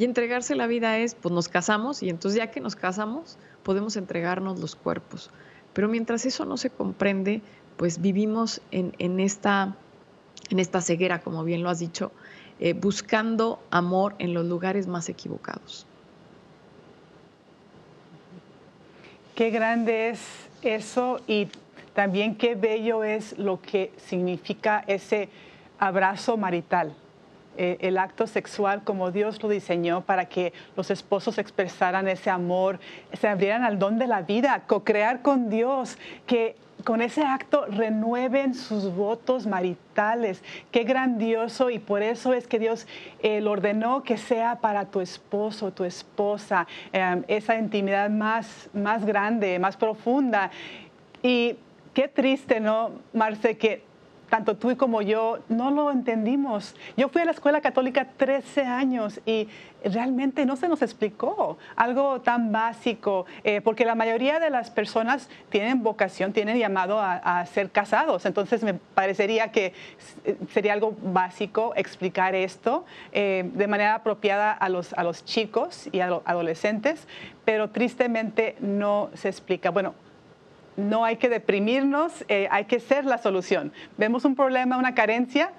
Y 0.00 0.04
entregarse 0.04 0.54
la 0.54 0.66
vida 0.66 0.96
es, 0.96 1.14
pues 1.14 1.30
nos 1.30 1.50
casamos 1.50 2.02
y 2.02 2.08
entonces 2.08 2.38
ya 2.38 2.50
que 2.50 2.60
nos 2.60 2.74
casamos, 2.74 3.36
podemos 3.62 3.98
entregarnos 3.98 4.58
los 4.58 4.74
cuerpos. 4.74 5.28
Pero 5.74 5.90
mientras 5.90 6.24
eso 6.24 6.46
no 6.46 6.56
se 6.56 6.70
comprende, 6.70 7.42
pues 7.76 8.00
vivimos 8.00 8.62
en, 8.70 9.20
esta, 9.20 9.76
en 10.48 10.58
esta 10.58 10.80
ceguera, 10.80 11.20
como 11.20 11.44
bien 11.44 11.62
lo 11.62 11.68
has 11.68 11.80
dicho, 11.80 12.12
eh, 12.60 12.72
buscando 12.72 13.62
amor 13.70 14.14
en 14.18 14.32
los 14.32 14.46
lugares 14.46 14.86
más 14.86 15.10
equivocados. 15.10 15.86
Qué 19.34 19.50
grande 19.50 20.08
es 20.08 20.22
eso 20.62 21.20
y 21.26 21.48
también 21.92 22.36
qué 22.36 22.54
bello 22.54 23.04
es 23.04 23.36
lo 23.36 23.60
que 23.60 23.92
significa 23.98 24.82
ese 24.86 25.28
abrazo 25.78 26.38
marital. 26.38 26.94
Eh, 27.56 27.78
el 27.80 27.98
acto 27.98 28.26
sexual 28.26 28.84
como 28.84 29.10
Dios 29.10 29.42
lo 29.42 29.48
diseñó 29.48 30.02
para 30.02 30.26
que 30.26 30.52
los 30.76 30.90
esposos 30.90 31.36
expresaran 31.36 32.08
ese 32.08 32.30
amor, 32.30 32.78
se 33.12 33.28
abrieran 33.28 33.64
al 33.64 33.78
don 33.78 33.98
de 33.98 34.06
la 34.06 34.22
vida, 34.22 34.62
co-crear 34.66 35.20
con 35.20 35.50
Dios, 35.50 35.98
que 36.26 36.56
con 36.84 37.02
ese 37.02 37.22
acto 37.22 37.66
renueven 37.66 38.54
sus 38.54 38.94
votos 38.94 39.46
maritales. 39.46 40.42
Qué 40.70 40.84
grandioso 40.84 41.70
y 41.70 41.78
por 41.78 42.02
eso 42.02 42.32
es 42.32 42.46
que 42.46 42.58
Dios 42.58 42.86
eh, 43.22 43.40
lo 43.40 43.50
ordenó 43.50 44.02
que 44.02 44.16
sea 44.16 44.60
para 44.60 44.86
tu 44.86 45.00
esposo, 45.00 45.72
tu 45.72 45.84
esposa, 45.84 46.66
em, 46.92 47.24
esa 47.28 47.56
intimidad 47.56 48.10
más, 48.10 48.70
más 48.72 49.04
grande, 49.04 49.58
más 49.58 49.76
profunda. 49.76 50.50
Y 51.22 51.56
qué 51.92 52.08
triste, 52.08 52.60
¿no, 52.60 52.92
Marce, 53.12 53.58
que 53.58 53.89
tanto 54.30 54.56
tú 54.56 54.74
como 54.76 55.02
yo 55.02 55.40
no 55.48 55.70
lo 55.70 55.90
entendimos. 55.90 56.74
Yo 56.96 57.08
fui 57.08 57.20
a 57.20 57.24
la 57.26 57.32
escuela 57.32 57.60
católica 57.60 58.06
13 58.16 58.62
años 58.62 59.20
y 59.26 59.48
realmente 59.84 60.46
no 60.46 60.56
se 60.56 60.68
nos 60.68 60.82
explicó 60.82 61.58
algo 61.74 62.20
tan 62.20 62.52
básico, 62.52 63.26
eh, 63.44 63.60
porque 63.60 63.84
la 63.84 63.94
mayoría 63.94 64.38
de 64.38 64.50
las 64.50 64.70
personas 64.70 65.28
tienen 65.48 65.82
vocación, 65.82 66.32
tienen 66.32 66.58
llamado 66.58 67.00
a, 67.00 67.44
ser 67.46 67.70
casados. 67.70 68.24
Entonces 68.24 68.62
me 68.62 68.74
parecería 68.74 69.50
que 69.50 69.72
sería 70.52 70.74
algo 70.74 70.96
básico 71.02 71.72
explicar 71.74 72.34
esto 72.34 72.84
eh, 73.12 73.50
de 73.52 73.66
manera 73.66 73.96
apropiada 73.96 74.52
a 74.52 74.68
los, 74.68 74.92
a 74.92 75.02
los 75.02 75.24
chicos 75.24 75.88
y 75.90 76.00
a 76.00 76.06
los 76.06 76.22
adolescentes, 76.24 77.08
pero 77.44 77.70
tristemente 77.70 78.56
no 78.60 79.10
se 79.14 79.28
explica. 79.28 79.70
Bueno, 79.70 79.94
no 80.76 81.04
hay 81.04 81.16
que 81.16 81.28
deprimirnos, 81.28 82.24
eh, 82.28 82.48
hay 82.50 82.64
que 82.64 82.80
ser 82.80 83.04
la 83.04 83.18
solución. 83.18 83.72
Vemos 83.96 84.24
un 84.24 84.34
problema, 84.34 84.76
una 84.76 84.94
carencia, 84.94 85.52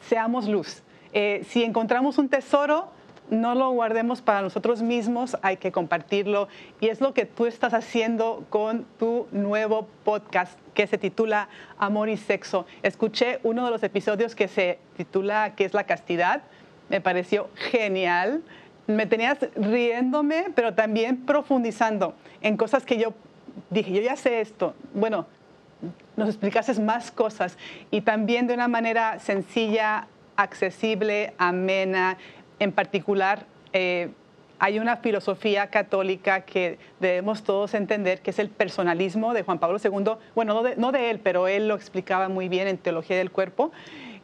seamos 0.00 0.48
luz. 0.48 0.82
Eh, 1.12 1.44
si 1.48 1.64
encontramos 1.64 2.18
un 2.18 2.28
tesoro, 2.28 2.90
no 3.30 3.54
lo 3.54 3.70
guardemos 3.70 4.22
para 4.22 4.42
nosotros 4.42 4.82
mismos, 4.82 5.36
hay 5.42 5.56
que 5.56 5.72
compartirlo. 5.72 6.48
Y 6.80 6.88
es 6.88 7.00
lo 7.00 7.14
que 7.14 7.26
tú 7.26 7.46
estás 7.46 7.74
haciendo 7.74 8.44
con 8.50 8.84
tu 8.98 9.26
nuevo 9.32 9.88
podcast 10.04 10.58
que 10.74 10.86
se 10.86 10.98
titula 10.98 11.48
Amor 11.78 12.08
y 12.08 12.16
Sexo. 12.16 12.66
Escuché 12.82 13.40
uno 13.42 13.64
de 13.64 13.70
los 13.70 13.82
episodios 13.82 14.34
que 14.34 14.48
se 14.48 14.78
titula 14.96 15.54
¿Qué 15.56 15.64
es 15.64 15.74
la 15.74 15.84
castidad? 15.84 16.42
Me 16.88 17.00
pareció 17.00 17.48
genial. 17.54 18.42
Me 18.86 19.06
tenías 19.06 19.38
riéndome, 19.56 20.46
pero 20.54 20.74
también 20.74 21.26
profundizando 21.26 22.14
en 22.40 22.56
cosas 22.56 22.84
que 22.84 22.98
yo 22.98 23.14
dije, 23.70 23.92
yo 23.92 24.00
ya 24.02 24.16
sé 24.16 24.40
esto. 24.40 24.74
Bueno, 24.94 25.26
nos 26.16 26.28
explicases 26.28 26.78
más 26.80 27.10
cosas 27.10 27.58
y 27.90 28.00
también 28.00 28.46
de 28.46 28.54
una 28.54 28.68
manera 28.68 29.18
sencilla, 29.18 30.08
accesible, 30.36 31.34
amena. 31.38 32.16
En 32.58 32.72
particular, 32.72 33.46
eh, 33.72 34.10
hay 34.58 34.78
una 34.78 34.96
filosofía 34.96 35.68
católica 35.68 36.42
que 36.42 36.78
debemos 37.00 37.42
todos 37.42 37.74
entender, 37.74 38.20
que 38.20 38.30
es 38.30 38.38
el 38.38 38.48
personalismo 38.48 39.34
de 39.34 39.42
Juan 39.42 39.58
Pablo 39.58 39.78
II. 39.82 40.12
Bueno, 40.34 40.62
no 40.76 40.92
de, 40.92 41.10
él, 41.10 41.20
pero 41.20 41.48
él 41.48 41.68
lo 41.68 41.74
explicaba 41.74 42.28
muy 42.28 42.48
bien 42.48 42.66
en 42.68 42.78
Teología 42.78 43.16
del 43.16 43.30
Cuerpo. 43.30 43.72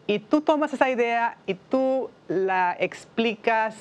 Y 0.06 0.18
tú 0.18 0.40
tomas 0.40 0.72
esa 0.72 0.90
idea 0.90 1.36
y 1.46 1.54
tú 1.54 2.10
la 2.28 2.76
explicas 2.80 3.76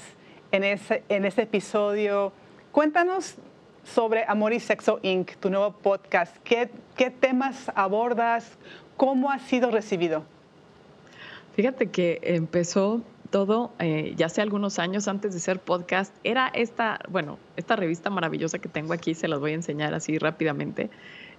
en 0.52 0.64
ese, 0.64 1.04
en 1.10 1.26
ese 1.26 1.44
episodio. 1.44 2.34
Cuéntanos 2.72 3.38
sobre 3.84 4.26
Amor 4.28 4.54
y 4.54 4.60
Sexo 4.60 5.00
Inc., 5.02 5.36
tu 5.38 5.50
nuevo 5.50 5.72
podcast. 5.72 6.36
¿Qué, 6.44 6.70
temas 7.20 7.72
abordas? 7.76 8.58
¿Cómo 8.98 9.32
ha 9.32 9.40
sido 9.40 9.72
recibido? 9.72 10.24
Fíjate 11.56 11.90
que 11.90 12.20
empezó 12.24 13.02
todo 13.30 13.72
eh, 13.80 14.14
ya 14.16 14.28
hace 14.28 14.42
algunos 14.42 14.80
años 14.80 15.08
antes 15.08 15.34
de 15.34 15.40
ser 15.40 15.60
podcast. 15.60 16.16
Era 16.24 16.48
esta, 16.54 17.00
bueno, 17.10 17.40
esta 17.58 17.76
revista 17.76 18.10
maravillosa 18.10 18.60
que 18.60 18.70
tengo 18.70 18.94
aquí, 18.94 19.14
se 19.14 19.28
las 19.28 19.40
voy 19.40 19.52
a 19.52 19.56
enseñar 19.56 19.94
así 19.94 20.18
rápidamente. 20.18 20.90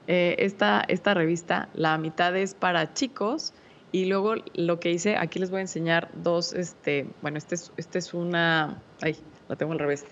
Eh, 0.07 0.37
esta, 0.39 0.85
esta 0.89 1.15
revista, 1.15 1.69
la 1.75 1.97
mitad 1.99 2.37
es 2.37 2.55
para 2.55 2.93
chicos 2.93 3.55
y 3.93 4.07
luego 4.07 4.35
lo 4.55 4.81
que 4.81 4.91
hice, 4.91 5.17
aquí 5.17 5.39
les 5.39 5.51
voy 5.51 5.59
a 5.59 5.63
enseñar 5.63 6.09
dos, 6.15 6.55
este, 6.55 7.07
bueno, 7.21 7.39
este 7.39 7.55
es, 7.55 7.73
este 7.77 7.99
es 7.99 8.15
una, 8.15 8.83
ay, 9.01 9.17
la 9.49 9.57
tengo 9.57 9.73
al 9.73 9.79
revés. 9.79 10.07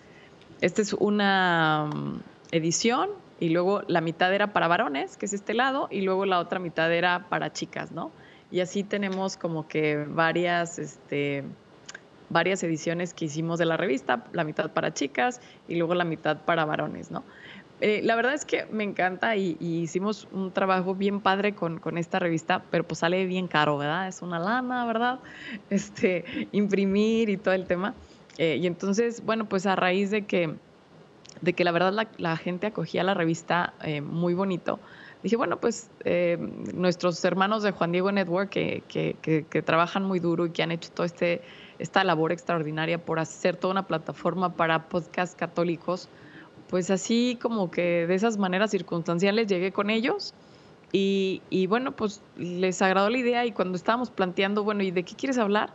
Esta 0.61 0.83
es 0.83 0.93
una 0.93 1.91
mm, 1.93 2.21
edición 2.53 3.11
y 3.39 3.49
luego 3.49 3.83
la 3.87 4.03
mitad 4.03 4.33
era 4.35 4.53
para 4.53 4.69
varones, 4.69 5.17
que 5.17 5.25
es 5.27 5.33
este 5.33 5.55
lado, 5.55 5.89
y 5.91 6.03
luego 6.03 6.27
la 6.27 6.39
otra 6.39 6.59
mitad 6.59 6.93
era 6.93 7.29
para 7.31 7.53
chicas, 7.53 7.93
¿no? 7.93 8.11
Y 8.51 8.61
así 8.61 8.85
tenemos 8.85 9.39
como 9.39 9.67
que 9.67 10.05
varias, 10.07 10.79
este, 10.79 11.45
varias 12.29 12.63
ediciones 12.63 13.15
que 13.15 13.25
hicimos 13.25 13.59
de 13.59 13.65
la 13.65 13.79
revista, 13.79 14.25
la 14.33 14.45
mitad 14.45 14.71
para 14.71 14.93
chicas 14.93 15.41
y 15.67 15.77
luego 15.77 15.95
la 15.95 16.05
mitad 16.05 16.39
para 16.45 16.67
varones, 16.67 17.11
¿no? 17.11 17.25
Eh, 17.81 18.03
la 18.05 18.15
verdad 18.15 18.35
es 18.35 18.45
que 18.45 18.67
me 18.67 18.85
encanta 18.85 19.37
y, 19.37 19.57
hicimos 19.59 20.29
un 20.33 20.53
trabajo 20.53 20.95
bien 20.95 21.23
padre 21.23 21.55
con, 21.55 21.79
con, 21.79 21.97
esta 21.97 22.19
revista, 22.19 22.63
pero 22.71 22.85
pues 22.85 22.99
sale 22.99 23.25
bien 23.25 23.49
caro, 23.49 23.79
¿verdad? 23.79 24.07
Es 24.09 24.21
una 24.21 24.39
lana, 24.39 24.85
¿verdad? 24.85 25.21
Este, 25.71 26.49
imprimir 26.53 27.31
y 27.31 27.39
todo 27.39 27.55
el 27.55 27.67
tema. 27.67 27.95
Eh, 28.41 28.57
y 28.57 28.67
entonces, 28.67 29.23
bueno, 29.23 29.45
pues 29.51 29.67
a 29.67 29.77
raíz 29.77 30.11
de 30.11 30.25
que, 30.25 30.55
de 31.43 31.53
que 31.53 31.63
la 31.63 31.73
verdad 31.73 32.09
la, 32.17 32.37
gente 32.39 32.67
acogía 32.67 33.05
la 33.05 33.13
revista 33.13 33.75
eh, 33.85 34.01
muy 34.01 34.33
bonito, 34.33 34.81
dije, 35.23 35.37
bueno, 35.37 35.61
pues 35.61 35.91
nuestros 36.73 37.23
hermanos 37.23 37.63
de 37.63 37.73
Juan 37.73 37.93
Diego 37.93 38.11
Network 38.11 38.49
que, 38.49 38.83
que, 38.89 39.63
trabajan 39.63 40.05
muy 40.05 40.21
duro 40.21 40.47
y 40.47 40.51
que 40.53 40.63
han 40.63 40.71
hecho 40.73 40.91
toda 40.91 41.05
este, 41.05 41.43
esta 41.79 42.03
labor 42.03 42.33
extraordinaria 42.33 42.97
por 42.97 43.19
hacer 43.19 43.57
toda 43.57 43.73
una 43.73 43.87
plataforma 43.87 44.55
para 44.55 44.89
podcasts 44.89 45.37
católicos, 45.37 46.09
pues 46.71 46.91
así 46.91 47.39
como 47.43 47.71
que 47.71 48.07
de 48.07 48.15
esas 48.15 48.39
maneras 48.39 48.71
circunstanciales 48.71 49.49
llegué 49.49 49.71
con 49.71 49.91
ellos 49.91 50.33
y, 50.93 51.67
bueno, 51.69 51.93
pues 51.93 52.23
les 52.39 52.81
agradó 52.81 53.11
la 53.11 53.19
idea 53.19 53.45
y 53.45 53.53
cuando 53.53 53.77
estábamos 53.77 54.11
planteando, 54.11 54.65
bueno, 54.65 54.83
¿y 54.83 54.91
de 54.91 55.03
qué 55.03 55.15
quieres 55.15 55.37
hablar? 55.37 55.75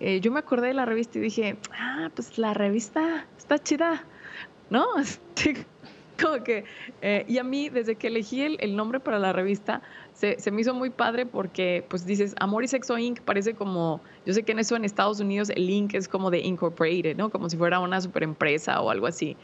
Eh, 0.00 0.20
yo 0.20 0.30
me 0.32 0.40
acordé 0.40 0.68
de 0.68 0.74
la 0.74 0.84
revista 0.84 1.18
y 1.18 1.22
dije, 1.22 1.56
ah, 1.72 2.10
pues 2.14 2.38
la 2.38 2.54
revista 2.54 3.26
está 3.38 3.58
chida, 3.58 4.04
¿no? 4.70 4.86
como 6.22 6.42
que, 6.44 6.64
eh, 7.02 7.24
y 7.28 7.38
a 7.38 7.44
mí, 7.44 7.68
desde 7.68 7.96
que 7.96 8.08
elegí 8.08 8.42
el, 8.42 8.76
nombre 8.76 9.00
para 9.00 9.18
la 9.18 9.32
revista, 9.32 9.82
se, 10.12 10.38
se, 10.38 10.50
me 10.50 10.60
hizo 10.60 10.74
muy 10.74 10.90
padre 10.90 11.26
porque, 11.26 11.84
pues 11.88 12.06
dices, 12.06 12.34
Amor 12.40 12.64
y 12.64 12.68
Sexo 12.68 12.96
Inc. 12.98 13.20
parece 13.20 13.54
como, 13.54 14.00
yo 14.26 14.32
sé 14.32 14.42
que 14.42 14.52
en 14.52 14.60
eso 14.60 14.76
en 14.76 14.84
Estados 14.84 15.20
Unidos 15.20 15.50
el 15.50 15.68
Inc. 15.68 15.94
es 15.94 16.08
como 16.08 16.30
de 16.30 16.40
Incorporated, 16.40 17.16
¿no? 17.16 17.30
Como 17.30 17.48
si 17.48 17.56
fuera 17.56 17.80
una 17.80 18.00
superempresa 18.00 18.80
o 18.80 18.90
algo 18.90 19.06
así. 19.06 19.36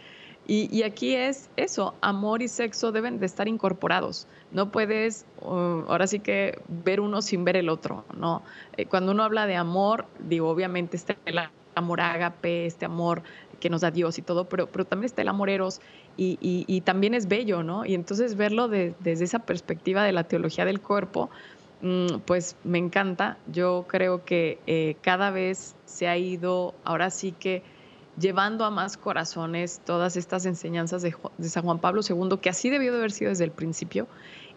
Y, 0.53 0.83
aquí 0.83 1.15
es 1.15 1.49
eso, 1.57 1.95
amor 2.01 2.43
y 2.43 2.49
sexo 2.49 2.91
deben 2.91 3.21
de 3.21 3.27
estar 3.27 3.47
incorporados. 3.47 4.27
No 4.51 4.73
puedes, 4.73 5.25
uh, 5.43 5.85
ahora 5.87 6.09
sí 6.09 6.19
que 6.19 6.61
ver 6.67 6.99
uno 6.99 7.23
sin 7.23 7.45
ver 7.45 7.57
el 7.57 7.69
otro, 7.69 8.05
¿no? 8.17 8.43
Eh, 8.77 8.87
cuando 8.87 9.13
uno 9.13 9.23
habla 9.23 9.47
de 9.47 9.55
amor, 9.55 10.07
digo, 10.19 10.51
obviamente 10.51 10.97
está 10.97 11.15
el 11.25 11.39
amor 11.77 12.01
ágape, 12.01 12.67
este 12.67 12.85
amor 12.85 13.23
que 13.61 13.71
nos 13.71 13.83
da 13.83 13.93
Dios 13.93 14.19
y 14.19 14.23
todo, 14.23 14.49
pero, 14.49 14.67
también 14.67 15.05
está 15.05 15.23
el 15.23 15.29
amor 15.29 15.51
eros 15.51 15.81
y, 16.17 16.81
también 16.81 17.15
es 17.15 17.29
bello, 17.29 17.63
¿no? 17.63 17.87
Y 17.87 17.95
entonces 17.95 18.35
verlo 18.35 18.67
desde 18.67 19.23
esa 19.23 19.39
perspectiva 19.39 20.03
de 20.03 20.11
la 20.11 20.25
teología 20.25 20.65
del 20.65 20.81
cuerpo, 20.81 21.31
mm, 21.81 22.23
pues 22.25 22.57
me 22.65 22.79
encanta. 22.79 23.39
Yo 23.53 23.85
creo 23.87 24.25
que 24.25 24.59
eh, 24.67 24.97
cada 25.01 25.31
vez 25.31 25.77
se 25.85 26.09
ha 26.09 26.17
ido, 26.17 26.75
ahora 26.83 27.11
sí 27.11 27.31
que 27.39 27.63
llevando 28.19 28.65
a 28.65 28.71
más 28.71 28.97
corazones 28.97 29.81
todas 29.85 30.17
estas 30.17 30.47
enseñanzas 30.47 31.03
de, 31.03 31.15
San 31.49 31.65
Juan 31.65 31.79
Pablo 31.79 32.03
II, 32.09 32.39
que 32.41 32.51
así 32.51 32.71
debió 32.71 32.93
de 32.93 32.99
haber 32.99 33.13
sido 33.13 33.31
desde 33.31 33.45
el 33.45 33.53
principio. 33.53 34.07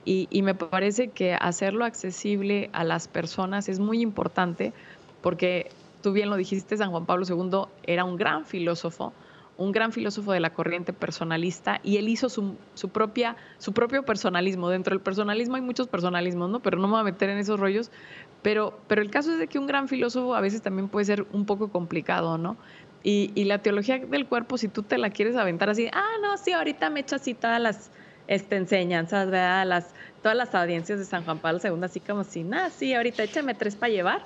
Y, 0.06 0.42
me 0.42 0.54
parece 0.54 1.10
que 1.10 1.34
hacerlo 1.34 1.86
accesible 1.86 2.70
a 2.74 2.84
las 2.84 3.08
personas 3.08 3.70
es 3.70 3.80
muy 3.80 4.02
importante 4.02 4.74
porque 5.22 5.70
tú 6.02 6.12
bien 6.12 6.30
lo 6.30 6.36
dijiste, 6.36 6.76
San 6.76 6.92
Juan 6.92 7.06
Pablo 7.06 7.26
II 7.26 7.70
era 7.84 8.04
un 8.04 8.18
gran 8.18 8.46
filósofo, 8.46 9.14
un 9.56 9.72
gran 9.72 9.94
filósofo 9.94 10.34
de 10.34 10.42
la 10.42 10.54
corriente 10.54 10.92
personalista 10.92 11.80
y 11.84 11.96
él 11.96 12.10
hizo 12.10 12.28
su, 12.28 12.58
propia, 12.92 13.38
su 13.60 13.72
propio 13.72 14.04
personalismo. 14.04 14.68
Dentro 14.68 14.94
del 14.94 15.00
personalismo 15.00 15.56
hay 15.56 15.62
muchos 15.62 15.88
personalismos, 15.88 16.50
¿no? 16.50 16.60
Pero 16.60 16.80
no 16.80 16.88
me 16.88 16.94
voy 16.94 17.02
a 17.02 17.04
meter 17.06 17.30
en 17.30 17.38
esos 17.38 17.58
rollos. 17.58 17.90
Pero, 18.42 18.78
pero 18.88 19.02
el 19.02 19.10
caso 19.10 19.32
es 19.32 19.40
de 19.40 19.48
que 19.48 19.58
un 19.58 19.68
gran 19.68 19.88
filósofo 19.88 20.36
a 20.36 20.42
veces 20.42 20.62
también 20.62 20.90
puede 20.90 21.06
ser 21.06 21.26
un 21.32 21.46
poco 21.46 21.70
complicado, 21.70 22.38
¿no? 22.38 22.58
Y, 23.06 23.44
la 23.44 23.58
teología 23.58 24.00
del 24.00 24.26
cuerpo, 24.28 24.58
si 24.58 24.70
tú 24.70 24.82
te 24.82 24.98
la 24.98 25.10
quieres 25.10 25.36
aventar 25.36 25.70
así, 25.70 25.90
ah, 25.92 26.14
no, 26.22 26.38
sí, 26.38 26.54
ahorita 26.54 26.90
me 26.90 27.02
echo 27.02 27.18
así 27.18 27.34
todas 27.34 27.62
las 27.62 27.92
este, 28.28 28.56
enseñanzas, 28.56 29.30
¿verdad? 29.30 29.68
Las, 29.68 29.94
todas 30.22 30.38
las 30.38 30.56
audiencias 30.56 31.00
de 31.00 31.06
San 31.06 31.26
Juan 31.26 31.40
Pablo 31.40 31.60
II, 31.62 31.84
así 31.84 32.00
como 32.00 32.24
si, 32.24 32.46
ah, 32.54 32.70
sí, 32.70 32.94
ahorita 32.94 33.24
échame 33.24 33.56
tres 33.56 33.76
para 33.76 33.92
llevar. 33.92 34.24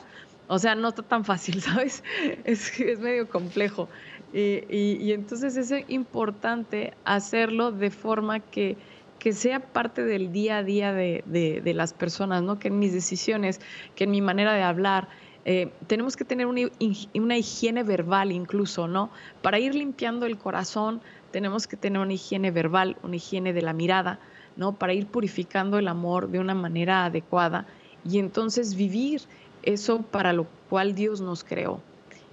O 0.48 0.60
sea, 0.60 0.76
no 0.76 0.90
está 0.90 1.02
tan 1.02 1.26
fácil, 1.26 1.60
¿sabes? 1.64 2.04
Es, 2.44 2.80
es 2.80 3.00
medio 3.00 3.28
complejo. 3.28 3.90
Y, 4.32 4.64
y, 4.70 5.12
entonces 5.14 5.58
es 5.58 5.74
importante 5.88 6.94
hacerlo 7.06 7.72
de 7.72 7.90
forma 7.90 8.42
que, 8.42 8.78
que 9.18 9.34
sea 9.34 9.60
parte 9.60 10.04
del 10.04 10.32
día 10.32 10.58
a 10.58 10.64
día 10.64 10.94
de, 10.94 11.24
de, 11.26 11.62
de, 11.62 11.74
las 11.74 11.94
personas, 11.94 12.44
¿no? 12.44 12.60
Que 12.60 12.68
en 12.68 12.78
mis 12.78 12.94
decisiones, 12.94 13.60
que 13.96 14.04
en 14.04 14.12
mi 14.12 14.22
manera 14.22 14.54
de 14.54 14.62
hablar, 14.62 15.08
eh, 15.50 15.72
tenemos 15.88 16.18
que 16.18 16.26
tener 16.26 16.46
una, 16.46 17.38
higiene 17.38 17.84
verbal 17.84 18.34
incluso, 18.34 18.90
¿no? 18.90 19.10
Para 19.42 19.60
ir 19.60 19.76
limpiando 19.76 20.26
el 20.26 20.38
corazón, 20.38 21.00
tenemos 21.32 21.68
que 21.68 21.78
tener 21.78 22.02
una 22.02 22.12
higiene 22.12 22.52
verbal, 22.52 22.98
una 23.02 23.16
higiene 23.16 23.54
de 23.54 23.62
la 23.62 23.72
mirada, 23.72 24.20
¿no? 24.58 24.74
Para 24.74 24.94
ir 24.94 25.08
purificando 25.08 25.80
el 25.80 25.88
amor 25.88 26.28
de 26.28 26.40
una 26.40 26.54
manera 26.54 27.06
adecuada 27.06 27.66
y 28.04 28.20
entonces 28.20 28.76
vivir 28.76 29.22
eso 29.64 30.02
para 30.02 30.34
lo 30.34 30.48
cual 30.70 30.96
Dios 30.96 31.22
nos 31.22 31.46
creó. 31.46 31.80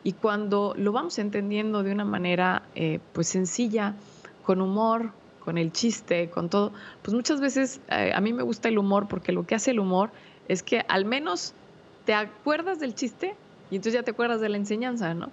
Y 0.03 0.15
cuando 0.15 0.75
lo 0.77 0.91
vamos 0.91 1.21
entendiendo 1.21 1.85
de 1.85 1.93
una 1.93 2.05
manera 2.05 2.65
eh, 2.75 2.99
pues 3.13 3.29
sencilla, 3.29 3.95
con 4.43 4.61
humor, 4.61 5.13
con 5.39 5.57
el 5.57 5.71
chiste, 5.71 6.31
con 6.31 6.49
todo, 6.49 6.73
pues 7.03 7.15
muchas 7.15 7.41
veces 7.41 7.81
eh, 7.91 8.11
a 8.13 8.21
mí 8.21 8.33
me 8.33 8.43
gusta 8.43 8.69
el 8.69 8.77
humor 8.77 9.07
porque 9.07 9.31
lo 9.31 9.47
que 9.47 9.55
hace 9.55 9.71
el 9.71 9.79
humor 9.79 10.11
es 10.49 10.65
que 10.65 10.85
al 10.89 11.05
menos 11.05 11.55
te 12.05 12.15
acuerdas 12.15 12.79
del 12.79 12.95
chiste 12.95 13.35
y 13.71 13.77
entonces 13.77 13.95
ya 13.95 14.03
te 14.03 14.11
acuerdas 14.11 14.41
de 14.41 14.49
la 14.49 14.57
enseñanza, 14.57 15.15
¿no? 15.15 15.31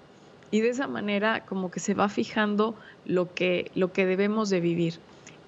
Y 0.51 0.62
de 0.62 0.69
esa 0.69 0.88
manera 0.88 1.45
como 1.45 1.71
que 1.71 1.79
se 1.79 1.93
va 1.93 2.10
fijando 2.10 2.75
lo 3.05 3.34
que, 3.34 3.71
lo 3.75 3.93
que 3.93 4.05
debemos 4.05 4.49
de 4.49 4.60
vivir. 4.60 4.99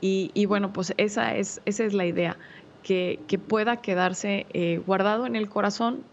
Y, 0.06 0.46
bueno, 0.48 0.74
pues 0.74 0.94
esa 0.98 1.34
es, 1.38 1.62
esa 1.64 1.86
es 1.86 1.94
la 1.94 2.06
idea, 2.06 2.36
que, 2.84 3.22
que 3.30 3.40
pueda 3.40 3.78
quedarse 3.78 4.46
eh, 4.52 4.82
guardado 4.86 5.26
en 5.26 5.38
el 5.38 5.48
corazón 5.48 6.04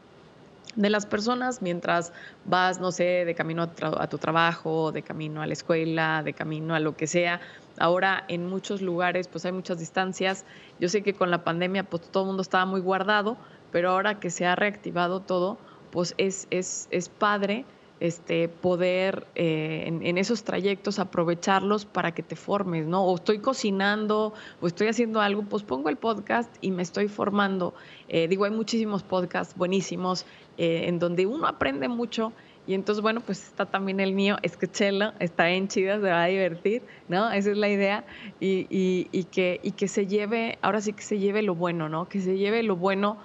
de 0.77 0.91
las 0.91 1.07
personas 1.07 1.63
mientras 1.63 2.13
vas, 2.45 2.81
no 2.81 2.93
sé, 2.93 3.25
de 3.25 3.35
camino 3.35 3.63
a, 3.63 4.07
tu 4.07 4.19
trabajo, 4.19 4.93
de 4.93 5.03
camino 5.03 5.43
a 5.43 5.47
la 5.47 5.53
escuela, 5.53 6.23
de 6.23 6.33
camino 6.33 6.75
a 6.75 6.81
lo 6.81 6.97
que 6.97 7.07
sea. 7.07 7.41
Ahora 7.79 8.25
en 8.29 8.47
muchos 8.47 8.83
lugares 8.83 9.29
pues 9.29 9.45
hay 9.45 9.53
muchas 9.53 9.79
distancias. 9.79 10.45
Yo 10.79 10.89
sé 10.89 11.03
que 11.03 11.15
con 11.15 11.31
la 11.31 11.45
pandemia 11.45 11.85
pues 11.85 12.03
todo 12.11 12.25
el 12.25 12.29
mundo 12.29 12.43
estaba 12.43 12.67
muy 12.67 12.81
guardado, 12.81 13.37
pero 13.71 13.91
ahora 13.91 14.21
que 14.21 14.31
se 14.31 14.47
ha 14.47 14.57
reactivado 14.57 15.21
todo, 15.21 15.59
pues 15.91 16.15
es, 16.19 16.47
es, 16.51 16.89
es 16.91 17.09
padre 17.09 17.65
este, 18.01 18.49
poder 18.49 19.27
eh, 19.35 19.85
en, 19.87 20.19
esos 20.19 20.43
trayectos 20.43 20.99
aprovecharlos 20.99 21.85
para 21.85 22.13
que 22.13 22.23
te 22.23 22.35
formes, 22.35 22.87
¿no? 22.87 23.05
O 23.05 23.17
estoy 23.17 23.39
cocinando 23.41 24.33
o 24.61 24.67
estoy 24.67 24.89
haciendo 24.89 25.21
algo, 25.21 25.43
pues 25.43 25.63
pongo 25.63 25.91
el 25.91 25.97
podcast 25.97 26.51
y 26.63 26.71
me 26.71 26.83
estoy 26.83 27.09
formando. 27.09 27.75
Eh, 28.09 28.27
digo, 28.27 28.45
hay 28.45 28.51
muchísimos 28.51 29.03
podcasts 29.03 29.55
buenísimos 29.55 30.25
eh, 30.57 30.85
en 30.87 30.99
donde 30.99 31.27
uno 31.27 31.47
aprende 31.47 31.89
mucho 31.89 32.33
y 32.67 32.75
entonces, 32.75 33.03
bueno, 33.03 33.21
pues 33.21 33.49
está 33.49 33.67
también 33.67 34.01
el 34.01 34.13
mío, 34.13 34.37
escúchelo, 34.43 35.13
está 35.19 35.51
en 35.51 35.69
chida, 35.69 35.97
se 35.97 36.09
va 36.09 36.23
a 36.23 36.27
divertir, 36.27 36.83
¿no? 37.09 37.31
Esa 37.31 37.51
es 37.51 37.57
la 37.57 37.69
idea 37.69 38.05
y, 38.39 38.67
y, 38.71 39.09
y, 39.13 39.25
que, 39.25 39.61
y 39.63 39.73
que 39.73 39.89
se 39.89 40.07
lleve, 40.07 40.59
ahora 40.63 40.81
sí 40.81 40.93
que 40.93 41.03
se 41.03 41.19
lleve 41.19 41.43
lo 41.43 41.55
bueno, 41.55 41.89
¿no? 41.89 42.09
Que 42.09 42.21
se 42.21 42.39
lleve 42.39 42.63
lo 42.63 42.77
bueno 42.77 43.19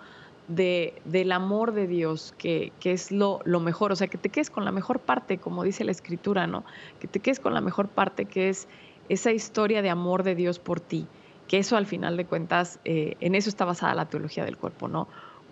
de, 0.47 1.01
del 1.05 1.31
amor 1.31 1.73
de 1.73 1.87
Dios, 1.87 2.33
que, 2.37 2.71
que 2.79 2.91
es 2.91 3.11
lo, 3.11 3.39
lo, 3.45 3.59
mejor, 3.59 3.91
o 3.91 3.95
sea, 3.95 4.07
que 4.07 4.17
te 4.17 4.29
quedes 4.29 4.49
con 4.49 4.65
la 4.65 4.71
mejor 4.71 4.99
parte, 4.99 5.37
como 5.37 5.63
dice 5.63 5.83
la 5.83 5.91
escritura, 5.91 6.47
¿no? 6.47 6.63
Que 6.99 7.07
te 7.07 7.19
quedes 7.19 7.39
con 7.39 7.53
la 7.53 7.61
mejor 7.61 7.89
parte, 7.89 8.25
que 8.25 8.49
es 8.49 8.67
esa 9.09 9.31
historia 9.31 9.81
de 9.81 9.89
amor 9.89 10.23
de 10.23 10.35
Dios 10.35 10.59
por 10.59 10.79
ti, 10.79 11.07
que 11.47 11.59
eso 11.59 11.77
al 11.77 11.85
final 11.85 12.17
de 12.17 12.25
cuentas, 12.25 12.79
eh, 12.85 13.15
en 13.19 13.35
eso 13.35 13.49
está 13.49 13.65
basada 13.65 13.95
la 13.95 14.05
teología 14.05 14.45
del 14.45 14.57
cuerpo, 14.57 14.87
¿no? 14.87 15.07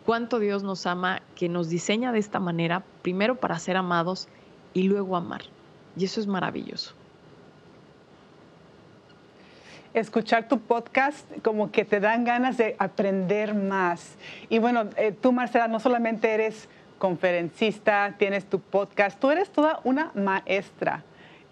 Cuánto 0.05 0.39
Dios 0.39 0.63
nos 0.63 0.85
ama, 0.85 1.21
que 1.35 1.49
nos 1.49 1.69
diseña 1.69 2.11
de 2.11 2.19
esta 2.19 2.39
manera, 2.39 2.83
primero 3.01 3.35
para 3.35 3.57
ser 3.59 3.77
amados 3.77 4.27
y 4.73 4.83
luego 4.83 5.15
amar. 5.15 5.43
Y 5.95 6.05
eso 6.05 6.19
es 6.19 6.27
maravilloso 6.27 6.93
escuchar 9.93 10.47
tu 10.47 10.59
podcast 10.59 11.25
como 11.43 11.71
que 11.71 11.85
te 11.85 11.99
dan 11.99 12.23
ganas 12.23 12.57
de 12.57 12.75
aprender 12.79 13.53
más. 13.53 14.15
Y 14.49 14.59
bueno, 14.59 14.89
eh, 14.97 15.11
tú 15.11 15.31
Marcela 15.31 15.67
no 15.67 15.79
solamente 15.79 16.33
eres 16.33 16.67
conferencista, 16.97 18.15
tienes 18.17 18.45
tu 18.45 18.59
podcast, 18.59 19.19
tú 19.19 19.29
eres 19.29 19.49
toda 19.49 19.79
una 19.83 20.11
maestra. 20.15 21.03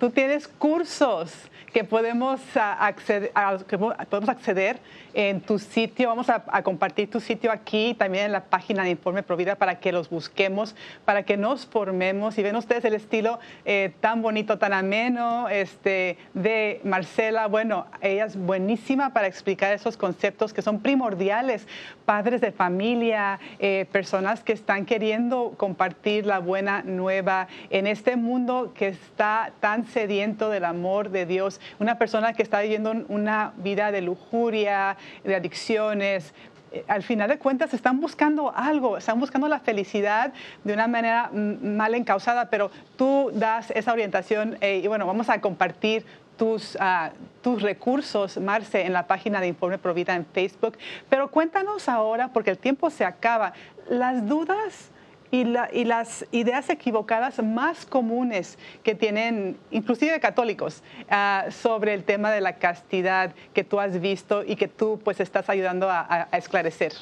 Tú 0.02 0.10
tienes 0.10 0.48
cursos 0.48 1.32
que 1.72 1.84
podemos 1.84 2.42
acceder, 2.56 3.32
que 3.68 3.78
podemos 3.78 4.30
acceder 4.30 4.80
en 5.14 5.42
tu 5.42 5.60
sitio. 5.60 6.10
Vamos 6.10 6.30
a, 6.30 6.42
compartir 6.64 7.10
tu 7.10 7.20
sitio 7.20 7.52
aquí, 7.52 7.96
también 7.98 8.26
en 8.26 8.32
la 8.32 8.46
página 8.46 8.84
de 8.84 8.90
Informe 8.92 9.24
Provida 9.24 9.56
para 9.56 9.80
que 9.80 9.92
los 9.92 10.10
busquemos, 10.10 10.76
para 11.06 11.24
que 11.24 11.38
nos 11.38 11.66
formemos. 11.66 12.38
Y 12.38 12.44
ven 12.44 12.56
ustedes 12.56 12.84
el 12.86 12.94
estilo 12.94 13.40
eh, 13.66 13.94
tan 14.00 14.22
bonito, 14.22 14.58
tan 14.58 14.74
ameno 14.74 15.50
este, 15.50 16.18
de 16.34 16.82
Marcela. 16.84 17.48
Bueno, 17.48 17.88
ella 18.02 18.26
es 18.26 18.36
buenísima 18.36 19.14
para 19.14 19.28
explicar 19.28 19.74
esos 19.74 19.98
conceptos 19.98 20.54
que 20.54 20.62
son 20.62 20.82
primordiales. 20.82 21.68
Padres 22.06 22.42
de 22.42 22.52
familia, 22.52 23.40
eh, 23.60 23.86
personas 23.92 24.44
que 24.44 24.54
están 24.54 24.86
queriendo 24.86 25.54
compartir 25.58 26.26
la 26.26 26.40
buena 26.40 26.84
nueva 26.84 27.48
en 27.70 27.88
este 27.88 28.16
mundo 28.16 28.74
que 28.76 28.88
está 28.90 29.54
tan 29.60 29.86
sediento 29.92 30.50
del 30.50 30.66
amor 30.66 31.10
de 31.10 31.26
Dios. 31.26 31.60
Una 31.80 31.98
persona 31.98 32.34
que 32.34 32.44
está 32.44 32.62
viviendo 32.62 32.94
una 33.10 33.54
vida 33.58 33.92
de 33.92 34.02
lujuria, 34.02 34.98
de 35.24 35.36
adicciones, 35.36 36.34
eh, 36.72 36.86
al 36.88 37.04
final 37.04 37.30
de 37.30 37.38
cuentas 37.38 37.74
están 37.74 38.00
buscando 38.00 38.54
algo, 38.56 38.98
están 38.98 39.20
buscando 39.20 39.48
la 39.48 39.60
felicidad 39.60 40.34
de 40.64 40.74
una 40.74 40.88
manera 40.88 41.30
mal 41.32 41.96
encausada, 41.96 42.50
pero 42.50 42.72
tú 42.96 43.32
das 43.34 43.72
esa 43.72 43.92
orientación 43.92 44.58
y 44.62 44.88
bueno, 44.88 45.06
vamos 45.06 45.30
a 45.30 45.42
compartir 45.42 46.06
tus, 46.38 46.78
ah, 46.80 47.12
tus 47.44 47.62
recursos, 47.62 48.38
Marce, 48.38 48.86
en 48.86 48.94
la 48.94 49.06
página 49.06 49.42
de 49.42 49.48
Informe 49.48 49.78
Provida 49.78 50.16
en 50.16 50.26
Facebook. 50.26 50.78
Pero 51.10 51.30
cuéntanos 51.30 51.88
ahora, 51.88 52.30
porque 52.30 52.50
el 52.50 52.58
tiempo 52.58 52.90
se 52.90 53.06
acaba, 53.06 53.54
las 53.90 54.28
dudas 54.28 54.91
y, 55.32 55.46
las 55.86 56.26
ideas 56.32 56.70
equivocadas 56.70 57.42
más 57.42 57.86
comunes 57.86 58.58
que 58.84 58.96
tienen, 58.96 59.58
inclusive 59.72 60.20
católicos, 60.20 60.84
ah, 61.10 61.46
sobre 61.50 61.94
el 61.94 62.04
tema 62.04 62.32
de 62.32 62.42
la 62.42 62.58
castidad 62.58 63.34
que 63.54 63.64
tú 63.64 63.80
has 63.80 64.02
visto 64.02 64.44
y 64.44 64.58
que 64.58 64.68
tú 64.68 65.00
pues 65.04 65.22
estás 65.22 65.50
ayudando 65.50 65.90
a, 65.90 66.28
esclarecer. 66.34 66.94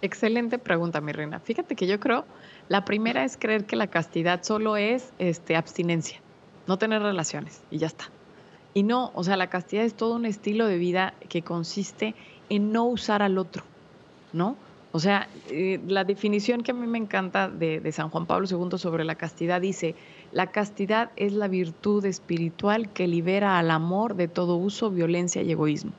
Excelente 0.00 0.58
pregunta, 0.58 1.00
mi 1.00 1.12
reina. 1.12 1.38
Fíjate 1.38 1.76
que 1.76 1.86
yo 1.86 2.00
creo, 2.00 2.24
la 2.68 2.84
primera 2.84 3.24
es 3.24 3.36
creer 3.36 3.66
que 3.66 3.76
la 3.76 3.86
castidad 3.86 4.42
solo 4.42 4.76
es 4.76 5.12
este, 5.18 5.56
abstinencia, 5.56 6.20
no 6.66 6.78
tener 6.78 7.02
relaciones 7.02 7.62
y 7.70 7.78
ya 7.78 7.86
está. 7.86 8.06
Y 8.72 8.82
no, 8.82 9.12
o 9.14 9.22
sea, 9.22 9.36
la 9.36 9.50
castidad 9.50 9.84
es 9.84 9.94
todo 9.94 10.16
un 10.16 10.26
estilo 10.26 10.66
de 10.66 10.78
vida 10.78 11.14
que 11.28 11.42
consiste 11.42 12.14
en 12.48 12.72
no 12.72 12.84
usar 12.86 13.22
al 13.22 13.38
otro, 13.38 13.62
¿no? 14.32 14.56
O 14.96 15.00
sea, 15.00 15.26
eh, 15.50 15.80
la 15.88 16.04
definición 16.04 16.62
que 16.62 16.70
a 16.70 16.74
mí 16.74 16.86
me 16.86 16.98
encanta 16.98 17.48
de, 17.48 17.90
San 17.90 18.10
Juan 18.10 18.26
Pablo 18.26 18.46
II 18.48 18.78
sobre 18.78 19.02
la 19.02 19.16
castidad 19.16 19.60
dice, 19.60 19.96
la 20.30 20.52
castidad 20.52 21.10
es 21.16 21.32
la 21.32 21.48
virtud 21.48 22.04
espiritual 22.04 22.92
que 22.92 23.08
libera 23.08 23.58
al 23.58 23.72
amor 23.72 24.14
de 24.14 24.28
todo 24.28 24.54
uso, 24.54 24.92
violencia 24.92 25.42
y 25.42 25.50
egoísmo. 25.50 25.90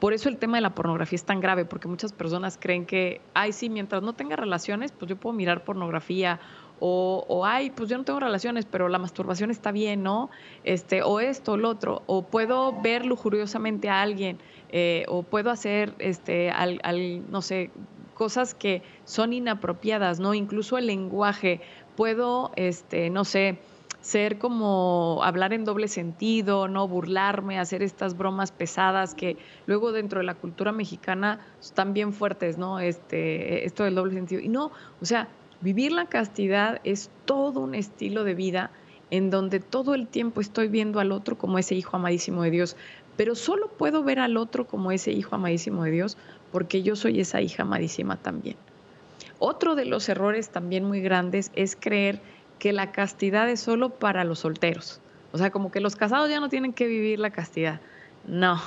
Por 0.00 0.14
eso 0.14 0.30
el 0.30 0.38
tema 0.38 0.56
de 0.56 0.62
la 0.62 0.74
pornografía 0.74 1.16
es 1.16 1.24
tan 1.24 1.40
grave, 1.40 1.66
porque 1.66 1.86
muchas 1.86 2.14
personas 2.14 2.56
creen 2.58 2.86
que, 2.86 3.20
ay, 3.34 3.52
sí, 3.52 3.68
mientras 3.68 4.02
no 4.02 4.14
tenga 4.14 4.36
relaciones, 4.36 4.90
pues 4.90 5.06
yo 5.06 5.16
puedo 5.16 5.36
mirar 5.36 5.62
pornografía, 5.62 6.40
o, 6.80 7.26
o, 7.28 7.44
ay, 7.44 7.68
pues 7.70 7.90
yo 7.90 7.98
no 7.98 8.04
tengo 8.04 8.20
relaciones, 8.20 8.64
pero 8.64 8.88
la 8.88 8.98
masturbación 8.98 9.50
está 9.50 9.70
bien, 9.70 10.02
¿no? 10.02 10.30
Este, 10.64 11.02
o 11.02 11.20
esto, 11.20 11.52
o 11.52 11.56
lo 11.58 11.68
otro, 11.68 12.02
o 12.06 12.22
puedo 12.22 12.80
ver 12.80 13.04
lujuriosamente 13.04 13.90
a 13.90 14.00
alguien, 14.00 14.38
eh, 14.70 15.04
o 15.08 15.22
puedo 15.22 15.50
hacer, 15.50 15.94
este, 15.98 16.50
al, 16.50 16.80
no 17.30 17.42
sé, 17.42 17.70
cosas 18.14 18.54
que 18.54 18.82
son 19.04 19.32
inapropiadas, 19.32 20.20
¿no? 20.20 20.34
Incluso 20.34 20.78
el 20.78 20.86
lenguaje, 20.86 21.60
puedo, 21.96 22.52
este, 22.56 23.10
no 23.10 23.24
sé, 23.24 23.58
ser 24.00 24.38
como 24.38 25.20
hablar 25.24 25.54
en 25.54 25.64
doble 25.64 25.88
sentido, 25.88 26.68
no 26.68 26.86
burlarme, 26.86 27.58
hacer 27.58 27.82
estas 27.82 28.16
bromas 28.16 28.52
pesadas 28.52 29.14
que 29.14 29.38
luego 29.66 29.92
dentro 29.92 30.20
de 30.20 30.26
la 30.26 30.34
cultura 30.34 30.72
mexicana 30.72 31.40
están 31.58 31.94
bien 31.94 32.12
fuertes, 32.12 32.58
¿no? 32.58 32.80
Este, 32.80 33.64
esto 33.64 33.84
del 33.84 33.94
doble 33.94 34.12
sentido. 34.12 34.42
Y 34.42 34.48
no, 34.48 34.72
o 35.00 35.04
sea, 35.06 35.28
vivir 35.62 35.92
la 35.92 36.04
castidad 36.06 36.82
es 36.84 37.10
todo 37.24 37.60
un 37.60 37.74
estilo 37.74 38.24
de 38.24 38.34
vida 38.34 38.70
en 39.10 39.30
donde 39.30 39.60
todo 39.60 39.94
el 39.94 40.06
tiempo 40.06 40.40
estoy 40.40 40.68
viendo 40.68 41.00
al 41.00 41.12
otro 41.12 41.36
como 41.36 41.58
ese 41.58 41.74
hijo 41.74 41.96
amadísimo 41.96 42.42
de 42.42 42.50
Dios, 42.50 42.76
pero 43.16 43.34
solo 43.34 43.68
puedo 43.68 44.02
ver 44.02 44.18
al 44.18 44.36
otro 44.36 44.66
como 44.66 44.90
ese 44.90 45.12
hijo 45.12 45.36
amadísimo 45.36 45.84
de 45.84 45.90
Dios 45.90 46.16
porque 46.52 46.82
yo 46.82 46.96
soy 46.96 47.20
esa 47.20 47.40
hija 47.40 47.62
amadísima 47.62 48.16
también. 48.16 48.56
Otro 49.38 49.74
de 49.74 49.84
los 49.84 50.08
errores 50.08 50.50
también 50.50 50.84
muy 50.84 51.00
grandes 51.00 51.50
es 51.54 51.76
creer 51.76 52.20
que 52.58 52.72
la 52.72 52.92
castidad 52.92 53.48
es 53.50 53.60
solo 53.60 53.90
para 53.90 54.24
los 54.24 54.40
solteros. 54.40 55.00
O 55.32 55.38
sea, 55.38 55.50
como 55.50 55.70
que 55.70 55.80
los 55.80 55.96
casados 55.96 56.30
ya 56.30 56.40
no 56.40 56.48
tienen 56.48 56.72
que 56.72 56.86
vivir 56.86 57.18
la 57.18 57.30
castidad. 57.30 57.80
No, 58.26 58.60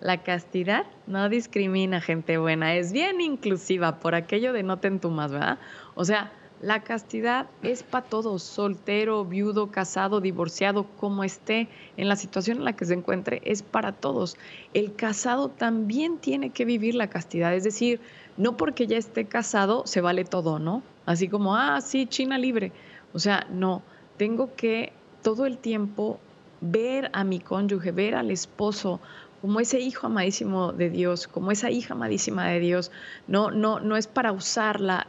la 0.00 0.22
castidad 0.22 0.84
no 1.06 1.28
discrimina 1.28 2.00
gente 2.00 2.38
buena, 2.38 2.74
es 2.74 2.92
bien 2.92 3.20
inclusiva 3.20 3.98
por 4.00 4.14
aquello 4.14 4.52
de 4.52 4.62
no 4.62 4.78
te 4.78 4.88
entumas, 4.88 5.30
¿verdad? 5.30 5.58
O 5.94 6.04
sea, 6.04 6.32
la 6.60 6.82
castidad 6.82 7.48
es 7.62 7.82
para 7.82 8.06
todos, 8.06 8.42
soltero, 8.42 9.24
viudo, 9.24 9.70
casado, 9.70 10.20
divorciado, 10.20 10.86
como 10.98 11.22
esté 11.22 11.68
en 11.96 12.08
la 12.08 12.16
situación 12.16 12.58
en 12.58 12.64
la 12.64 12.74
que 12.74 12.86
se 12.86 12.94
encuentre, 12.94 13.42
es 13.44 13.62
para 13.62 13.92
todos. 13.92 14.36
El 14.72 14.94
casado 14.94 15.48
también 15.48 16.18
tiene 16.18 16.50
que 16.50 16.64
vivir 16.64 16.94
la 16.94 17.08
castidad, 17.08 17.54
es 17.54 17.64
decir, 17.64 18.00
no 18.36 18.56
porque 18.56 18.86
ya 18.86 18.96
esté 18.96 19.26
casado 19.26 19.86
se 19.86 20.00
vale 20.00 20.24
todo, 20.24 20.58
¿no? 20.58 20.82
Así 21.04 21.28
como, 21.28 21.56
ah, 21.56 21.80
sí, 21.80 22.06
China 22.06 22.38
libre. 22.38 22.72
O 23.12 23.18
sea, 23.18 23.46
no, 23.50 23.82
tengo 24.16 24.54
que 24.56 24.92
todo 25.22 25.46
el 25.46 25.58
tiempo 25.58 26.18
ver 26.60 27.10
a 27.12 27.24
mi 27.24 27.38
cónyuge, 27.38 27.92
ver 27.92 28.14
al 28.14 28.30
esposo, 28.30 29.00
como 29.40 29.60
ese 29.60 29.80
hijo 29.80 30.06
amadísimo 30.06 30.72
de 30.72 30.90
Dios, 30.90 31.28
como 31.28 31.50
esa 31.50 31.70
hija 31.70 31.94
amadísima 31.94 32.46
de 32.48 32.60
Dios. 32.60 32.90
No, 33.26 33.50
no, 33.50 33.80
no 33.80 33.96
es 33.96 34.06
para 34.06 34.32
usar 34.32 34.80
la, 34.80 35.06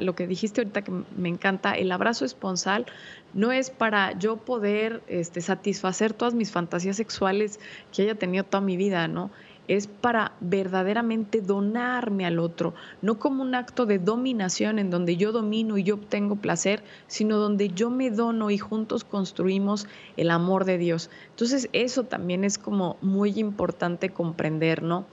lo 0.00 0.14
que 0.14 0.26
dijiste 0.26 0.60
ahorita 0.60 0.82
que 0.82 0.92
me 1.16 1.28
encanta, 1.28 1.72
el 1.72 1.92
abrazo 1.92 2.24
esponsal, 2.24 2.86
no 3.34 3.52
es 3.52 3.70
para 3.70 4.18
yo 4.18 4.36
poder 4.36 5.02
este, 5.06 5.40
satisfacer 5.40 6.12
todas 6.12 6.34
mis 6.34 6.50
fantasías 6.50 6.96
sexuales 6.96 7.60
que 7.92 8.02
haya 8.02 8.14
tenido 8.14 8.44
toda 8.44 8.60
mi 8.60 8.76
vida, 8.76 9.06
¿no? 9.08 9.30
Es 9.68 9.86
para 9.86 10.32
verdaderamente 10.40 11.42
donarme 11.42 12.26
al 12.26 12.38
otro, 12.38 12.74
no 13.02 13.18
como 13.18 13.42
un 13.42 13.54
acto 13.54 13.84
de 13.86 13.98
dominación 13.98 14.78
en 14.78 14.90
donde 14.90 15.16
yo 15.16 15.30
domino 15.30 15.76
y 15.76 15.84
yo 15.84 15.96
obtengo 15.96 16.36
placer, 16.36 16.82
sino 17.06 17.36
donde 17.36 17.68
yo 17.68 17.90
me 17.90 18.10
dono 18.10 18.50
y 18.50 18.58
juntos 18.58 19.04
construimos 19.04 19.86
el 20.16 20.30
amor 20.30 20.64
de 20.64 20.78
Dios. 20.78 21.10
Entonces 21.30 21.68
eso 21.74 22.04
también 22.04 22.44
es 22.44 22.58
como 22.58 22.96
muy 23.02 23.38
importante 23.38 24.08
comprender, 24.08 24.82
¿no? 24.82 25.06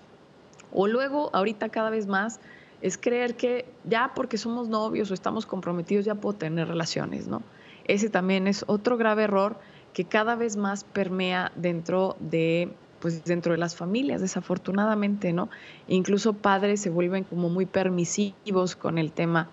O 0.74 0.88
luego, 0.88 1.30
ahorita 1.34 1.70
cada 1.70 1.90
vez 1.90 2.08
más, 2.08 2.40
es 2.82 2.98
creer 2.98 3.36
que 3.36 3.66
ya 3.84 4.14
porque 4.16 4.38
somos 4.38 4.70
novios 4.70 5.12
o 5.12 5.14
estamos 5.14 5.46
comprometidos 5.46 6.06
ya 6.06 6.16
puedo 6.16 6.38
tener 6.38 6.68
relaciones, 6.68 7.28
¿no? 7.28 7.42
Ese 7.86 8.10
también 8.10 8.48
es 8.48 8.64
otro 8.68 8.98
grave 8.98 9.24
error 9.24 9.58
que 9.94 10.06
cada 10.06 10.36
vez 10.36 10.58
más 10.58 10.84
permea 10.84 11.52
dentro 11.56 12.18
de 12.20 12.74
pues 13.06 13.24
dentro 13.24 13.52
de 13.52 13.60
las 13.60 13.76
familias, 13.76 14.20
desafortunadamente, 14.20 15.32
¿no? 15.32 15.48
Incluso 15.88 16.34
padres 16.34 16.82
se 16.82 16.90
vuelven 16.90 17.24
como 17.24 17.50
muy 17.50 17.68
permisivos 17.68 18.76
con 18.76 18.98
el 18.98 19.12
tema 19.12 19.48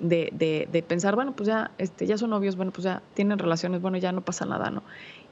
de, 0.00 0.66
de, 0.72 0.82
pensar, 0.82 1.14
bueno, 1.14 1.36
pues 1.36 1.48
ya, 1.48 1.70
este, 1.76 2.06
ya 2.06 2.16
son 2.16 2.30
novios, 2.30 2.56
bueno, 2.56 2.72
pues 2.72 2.84
ya 2.84 3.02
tienen 3.12 3.38
relaciones, 3.38 3.82
bueno, 3.82 3.98
ya 3.98 4.10
no 4.12 4.22
pasa 4.22 4.46
nada, 4.46 4.70
¿no? 4.70 4.82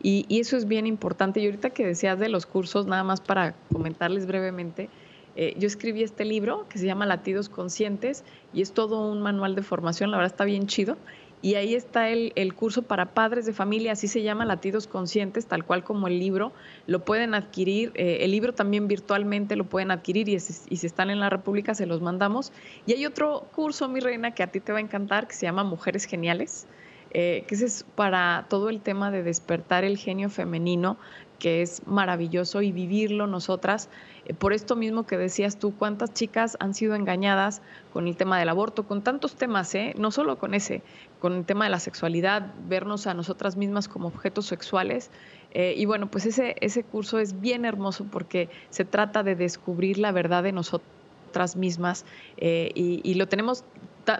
Y, 0.03 0.27
y 0.29 0.41
eso 0.41 0.59
es 0.59 0.69
bien 0.69 0.87
importante. 0.87 1.41
Y 1.41 1.47
ahorita 1.47 1.71
que 1.71 1.87
decías 1.87 2.19
de 2.19 2.29
los 2.29 2.45
cursos, 2.45 2.85
nada 2.85 3.05
más 3.05 3.23
para 3.23 3.55
comentarles 3.73 4.27
brevemente, 4.27 4.91
eh, 5.35 5.55
yo 5.59 5.67
escribí 5.67 6.03
este 6.03 6.27
libro 6.27 6.67
que 6.69 6.79
se 6.79 6.85
llama 6.85 7.07
Latidos 7.07 7.49
Conscientes 7.49 8.23
y 8.53 8.61
es 8.61 8.73
todo 8.73 9.11
un 9.11 9.23
manual 9.23 9.55
de 9.55 9.63
formación, 9.63 10.11
la 10.11 10.19
verdad 10.19 10.31
está 10.31 10.45
bien 10.45 10.67
chido 10.67 10.99
y 11.43 11.57
ahí 11.57 11.75
está 11.75 12.09
el, 12.09 12.55
curso 12.55 12.83
para 12.83 13.15
padres 13.15 13.47
de 13.47 13.53
familia, 13.53 13.93
así 13.93 14.07
se 14.07 14.23
llama 14.23 14.45
Latidos 14.45 14.87
Conscientes, 14.87 15.47
tal 15.47 15.65
cual 15.65 15.83
como 15.83 16.07
el 16.07 16.21
libro. 16.21 16.53
Lo 16.87 17.05
pueden 17.05 17.35
adquirir, 17.35 17.91
eh, 17.97 18.19
el 18.21 18.31
libro 18.31 18.55
también 18.55 18.87
virtualmente 18.87 19.57
lo 19.57 19.65
pueden 19.65 19.91
adquirir 19.91 20.29
y, 20.29 20.39
si 20.39 20.87
están 20.87 21.11
en 21.11 21.19
la 21.19 21.31
República 21.31 21.75
se 21.75 21.87
los 21.87 22.01
mandamos. 22.01 22.53
Y 22.87 22.93
hay 22.93 23.07
otro 23.07 23.49
curso, 23.57 23.89
mi 23.89 23.99
reina, 23.99 24.31
que 24.37 24.45
a 24.45 24.47
ti 24.47 24.61
te 24.61 24.71
va 24.71 24.79
a 24.79 24.83
encantar, 24.83 25.27
que 25.27 25.35
se 25.35 25.47
llama 25.47 25.65
Mujeres 25.65 26.05
Geniales. 26.05 26.69
Eh, 27.15 27.45
que 27.47 27.57
ese 27.57 27.67
es 27.67 27.85
para 27.95 28.47
todo 28.49 28.71
el 28.71 28.81
tema 28.81 29.11
de 29.11 29.23
despertar 29.23 29.85
el 29.85 29.99
genio 29.99 30.31
femenino, 30.31 30.97
que 31.43 31.61
es 31.61 31.87
maravilloso 31.87 32.63
y 32.63 32.71
vivirlo 32.73 33.27
nosotras. 33.27 33.91
Eh, 34.27 34.33
por 34.33 34.53
esto 34.53 34.77
mismo 34.77 35.07
que 35.07 35.19
decías 35.19 35.59
tú, 35.59 35.75
cuántas 35.77 36.15
chicas 36.15 36.57
han 36.61 36.73
sido 36.73 36.95
engañadas 36.95 37.61
con 37.93 38.07
el 38.07 38.17
tema 38.17 38.39
del 38.39 38.49
aborto, 38.49 38.87
con 38.87 39.03
tantos 39.03 39.35
temas, 39.35 39.75
¿eh? 39.75 39.93
no 39.99 40.11
solo 40.11 40.39
con 40.39 40.55
ese, 40.55 40.83
con 41.23 41.35
el 41.35 41.45
tema 41.47 41.65
de 41.65 41.71
la 41.71 41.79
sexualidad, 41.79 42.53
vernos 42.69 43.07
a 43.07 43.15
nosotras 43.15 43.57
mismas 43.57 43.89
como 43.89 44.09
objetos 44.09 44.45
sexuales. 44.45 45.11
Eh, 45.53 45.75
y 45.77 45.85
bueno, 45.87 46.11
pues 46.11 46.27
ese, 46.27 46.57
ese 46.61 46.83
curso 46.83 47.21
es 47.21 47.41
bien 47.41 47.65
hermoso 47.65 48.05
porque 48.11 48.51
se 48.71 48.85
trata 48.85 49.23
de 49.23 49.37
descubrir 49.37 49.99
la 49.99 50.11
verdad 50.11 50.43
de 50.43 50.51
nosotras 50.51 51.57
mismas 51.57 52.05
y, 52.37 53.01
y, 53.03 53.15
lo 53.15 53.27
tenemos, 53.27 53.65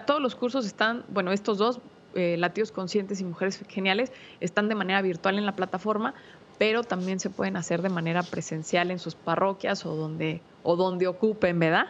todos 0.07 0.21
los 0.21 0.35
cursos 0.35 0.65
están, 0.65 1.03
bueno, 1.09 1.31
estos 1.31 1.59
dos 1.59 1.79
eh, 2.15 2.37
Latidos 2.37 2.71
Conscientes 2.71 3.21
y 3.21 3.23
Mujeres 3.23 3.63
Geniales 3.67 4.11
están 4.39 4.69
de 4.69 4.75
manera 4.75 5.01
virtual 5.01 5.39
en 5.39 5.47
la 5.47 5.55
plataforma, 5.55 6.13
pero 6.59 6.83
también 6.83 7.19
se 7.19 7.31
pueden 7.31 7.57
hacer 7.57 7.81
de 7.81 7.89
manera 7.89 8.21
presencial 8.21 8.91
en 8.91 8.99
sus 8.99 9.15
parroquias 9.15 9.83
o 9.85 9.95
donde, 9.95 10.41
o 10.61 10.75
donde 10.75 11.07
ocupen, 11.07 11.57
¿verdad? 11.59 11.87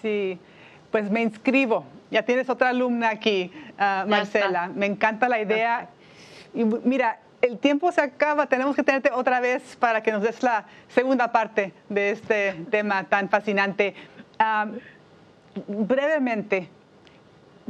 Sí, 0.00 0.38
pues 0.92 1.10
me 1.10 1.22
inscribo. 1.22 1.84
Ya 2.10 2.22
tienes 2.22 2.48
otra 2.48 2.70
alumna 2.70 3.10
aquí, 3.10 3.52
ah, 3.78 4.04
Marcela. 4.08 4.68
Me 4.74 4.86
encanta 4.86 5.28
la 5.28 5.40
idea. 5.40 5.88
Y 6.54 6.64
mira, 6.64 7.18
el 7.40 7.58
tiempo 7.58 7.92
se 7.92 8.00
acaba, 8.00 8.46
tenemos 8.46 8.74
que 8.74 8.82
tenerte 8.82 9.10
otra 9.12 9.40
vez 9.40 9.76
para 9.76 10.02
que 10.02 10.10
nos 10.10 10.22
des 10.22 10.42
la 10.42 10.64
segunda 10.88 11.30
parte 11.30 11.72
de 11.88 12.10
este 12.10 12.54
tema 12.70 13.04
tan 13.04 13.28
fascinante. 13.28 13.94
brevemente, 15.66 16.68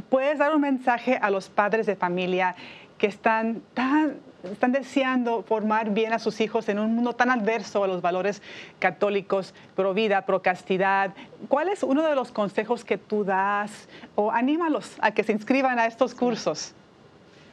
¿puedes 0.09 0.39
dar 0.39 0.55
un 0.55 0.61
mensaje 0.61 1.17
a 1.21 1.29
los 1.29 1.49
padres 1.49 1.85
de 1.85 1.95
familia 1.95 2.55
que 2.99 3.07
están 3.07 3.63
tan 3.73 4.19
están 4.43 4.71
deseando 4.71 5.43
formar 5.43 5.89
bien 5.93 6.13
a 6.13 6.19
sus 6.19 6.39
hijos 6.39 6.69
en 6.69 6.79
un 6.79 6.95
mundo 6.95 7.13
tan 7.13 7.29
adverso 7.29 7.83
a 7.83 7.87
los 7.87 8.01
valores 8.01 8.41
católicos, 8.79 9.53
pro 9.75 9.93
vida, 9.93 10.25
pro 10.25 10.41
castidad. 10.41 11.13
¿Cuál 11.49 11.69
es 11.69 11.83
uno 11.83 12.03
de 12.07 12.15
los 12.15 12.31
consejos 12.31 12.85
que 12.85 12.97
tú 12.97 13.23
das 13.23 13.89
o 14.15 14.31
anímalos 14.31 14.95
a 15.01 15.11
que 15.11 15.23
se 15.23 15.33
inscriban 15.33 15.77
a 15.77 15.87
estos 15.87 16.15
cursos? 16.15 16.73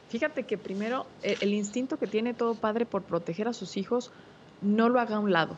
Fíjate 0.09 0.43
que 0.43 0.57
primero 0.57 1.05
eh, 1.23 1.35
el 1.41 1.53
instinto 1.53 1.97
que 1.97 2.07
tiene 2.07 2.33
todo 2.33 2.55
padre 2.55 2.85
por 2.85 3.03
proteger 3.03 3.47
a 3.49 3.53
sus 3.53 3.75
hijos, 3.75 4.11
no 4.61 4.87
lo 4.87 4.99
haga 4.99 5.17
a 5.17 5.19
un 5.19 5.33
lado. 5.33 5.57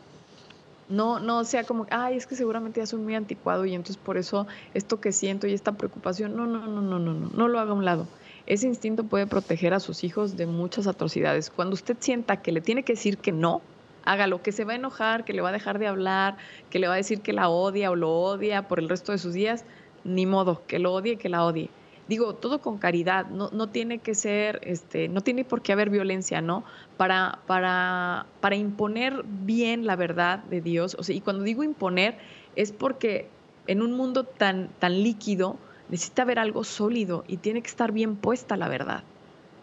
No, 0.88 1.20
no 1.20 1.44
sea 1.44 1.62
como, 1.62 1.86
ay, 1.90 2.16
es 2.16 2.26
que 2.26 2.34
seguramente 2.34 2.80
ya 2.80 2.86
soy 2.86 2.98
muy 2.98 3.14
anticuado 3.14 3.64
y 3.64 3.74
entonces 3.76 3.96
por 3.96 4.16
eso 4.16 4.48
esto 4.74 5.00
que 5.00 5.12
siento 5.12 5.46
y 5.46 5.52
esta 5.52 5.70
preocupación, 5.72 6.34
no, 6.34 6.46
no, 6.46 6.66
no, 6.66 6.80
no, 6.80 6.98
no, 6.98 7.14
no, 7.14 7.30
no 7.32 7.48
lo 7.48 7.60
haga 7.60 7.70
a 7.70 7.74
un 7.74 7.84
lado. 7.84 8.08
Ese 8.46 8.66
instinto 8.66 9.04
puede 9.04 9.26
proteger 9.26 9.74
a 9.74 9.80
sus 9.80 10.04
hijos 10.04 10.36
de 10.36 10.46
muchas 10.46 10.86
atrocidades. 10.86 11.50
Cuando 11.50 11.74
usted 11.74 11.96
sienta 12.00 12.42
que 12.42 12.52
le 12.52 12.60
tiene 12.60 12.82
que 12.82 12.94
decir 12.94 13.18
que 13.18 13.32
no, 13.32 13.62
hágalo, 14.04 14.42
que 14.42 14.52
se 14.52 14.64
va 14.64 14.72
a 14.72 14.76
enojar, 14.76 15.24
que 15.24 15.32
le 15.32 15.42
va 15.42 15.50
a 15.50 15.52
dejar 15.52 15.78
de 15.78 15.86
hablar, 15.86 16.36
que 16.70 16.78
le 16.78 16.88
va 16.88 16.94
a 16.94 16.96
decir 16.96 17.20
que 17.20 17.32
la 17.32 17.48
odia 17.48 17.90
o 17.90 17.96
lo 17.96 18.10
odia 18.10 18.68
por 18.68 18.78
el 18.78 18.88
resto 18.88 19.12
de 19.12 19.18
sus 19.18 19.34
días, 19.34 19.64
ni 20.04 20.26
modo, 20.26 20.62
que 20.66 20.78
lo 20.78 20.92
odie, 20.92 21.16
que 21.16 21.28
la 21.28 21.44
odie 21.44 21.70
digo, 22.10 22.34
todo 22.34 22.60
con 22.60 22.78
caridad, 22.78 23.28
no, 23.28 23.50
no 23.52 23.68
tiene 23.68 23.98
que 23.98 24.16
ser, 24.16 24.58
este, 24.64 25.08
no 25.08 25.20
tiene 25.20 25.44
por 25.44 25.62
qué 25.62 25.72
haber 25.72 25.90
violencia, 25.90 26.40
¿no? 26.40 26.64
Para, 26.96 27.38
para, 27.46 28.26
para 28.40 28.56
imponer 28.56 29.22
bien 29.24 29.86
la 29.86 29.94
verdad 29.94 30.40
de 30.40 30.60
Dios, 30.60 30.96
o 30.98 31.04
sea, 31.04 31.14
y 31.14 31.20
cuando 31.20 31.44
digo 31.44 31.62
imponer, 31.62 32.18
es 32.56 32.72
porque 32.72 33.28
en 33.68 33.80
un 33.80 33.92
mundo 33.92 34.24
tan, 34.24 34.70
tan 34.80 35.04
líquido 35.04 35.56
necesita 35.90 36.22
haber 36.22 36.38
algo 36.38 36.64
sólido 36.64 37.24
y 37.26 37.38
tiene 37.38 37.62
que 37.62 37.68
estar 37.68 37.92
bien 37.92 38.16
puesta 38.16 38.56
la 38.56 38.68
verdad. 38.68 39.02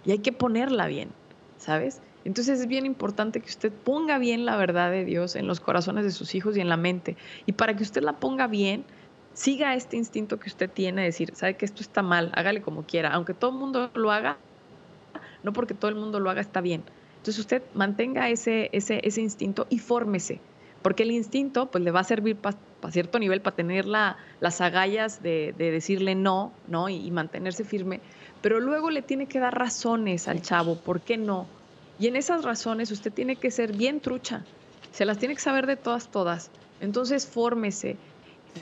Y 0.05 0.11
hay 0.11 0.19
que 0.19 0.31
ponerla 0.31 0.87
bien, 0.87 1.09
¿sabes? 1.57 2.01
Entonces 2.25 2.59
es 2.59 2.67
bien 2.67 2.85
importante 2.85 3.39
que 3.39 3.47
usted 3.47 3.71
ponga 3.71 4.17
bien 4.17 4.45
la 4.45 4.57
verdad 4.57 4.91
de 4.91 5.05
Dios 5.05 5.35
en 5.35 5.47
los 5.47 5.59
corazones 5.59 6.03
de 6.03 6.11
sus 6.11 6.35
hijos 6.35 6.57
y 6.57 6.61
en 6.61 6.69
la 6.69 6.77
mente. 6.77 7.15
Y 7.45 7.53
para 7.53 7.75
que 7.75 7.83
usted 7.83 8.01
la 8.03 8.13
ponga 8.13 8.47
bien, 8.47 8.83
siga 9.33 9.75
este 9.75 9.95
instinto 9.95 10.39
que 10.39 10.49
usted 10.49 10.69
tiene 10.69 11.01
de 11.01 11.07
decir, 11.07 11.33
sabe 11.35 11.55
que 11.55 11.63
esto 11.63 11.81
está 11.81 12.01
mal, 12.01 12.31
hágale 12.35 12.61
como 12.61 12.83
quiera, 12.83 13.11
aunque 13.13 13.33
todo 13.33 13.51
el 13.51 13.57
mundo 13.57 13.91
lo 13.93 14.11
haga, 14.11 14.37
no 15.43 15.53
porque 15.53 15.73
todo 15.73 15.89
el 15.89 15.95
mundo 15.95 16.19
lo 16.19 16.29
haga 16.29 16.41
está 16.41 16.59
bien. 16.59 16.83
Entonces 17.17 17.39
usted 17.39 17.63
mantenga 17.73 18.29
ese, 18.29 18.69
ese, 18.73 18.99
ese 19.03 19.21
instinto 19.21 19.67
y 19.69 19.79
fórmese, 19.79 20.41
porque 20.81 21.03
el 21.03 21.11
instinto 21.11 21.71
pues 21.71 21.83
le 21.83 21.91
va 21.91 22.01
a 22.01 22.03
servir 22.03 22.35
para 22.81 22.91
cierto 22.91 23.19
nivel, 23.19 23.41
para 23.41 23.55
tener 23.55 23.85
las 23.85 24.61
agallas 24.61 25.21
de, 25.21 25.53
decirle 25.57 26.15
no, 26.15 26.51
¿no? 26.67 26.89
Y, 26.89 27.09
mantenerse 27.11 27.63
firme, 27.63 28.01
pero 28.41 28.59
luego 28.59 28.89
le 28.89 29.01
tiene 29.01 29.27
que 29.27 29.39
dar 29.39 29.57
razones 29.57 30.27
al 30.27 30.41
chavo, 30.41 30.75
¿por 30.75 31.01
qué 31.01 31.17
no? 31.17 31.47
Y 31.99 32.07
en 32.07 32.15
esas 32.15 32.43
razones 32.43 32.91
usted 32.91 33.11
tiene 33.11 33.35
que 33.35 33.49
ser 33.51 33.75
bien 33.75 33.99
trucha, 33.99 34.43
se 34.91 35.05
las 35.05 35.17
tiene 35.17 35.35
que 35.35 35.41
saber 35.41 35.65
de 35.65 35.75
todas, 35.75 36.09
todas. 36.09 36.51
Entonces 36.79 37.25
fórmese, 37.25 37.97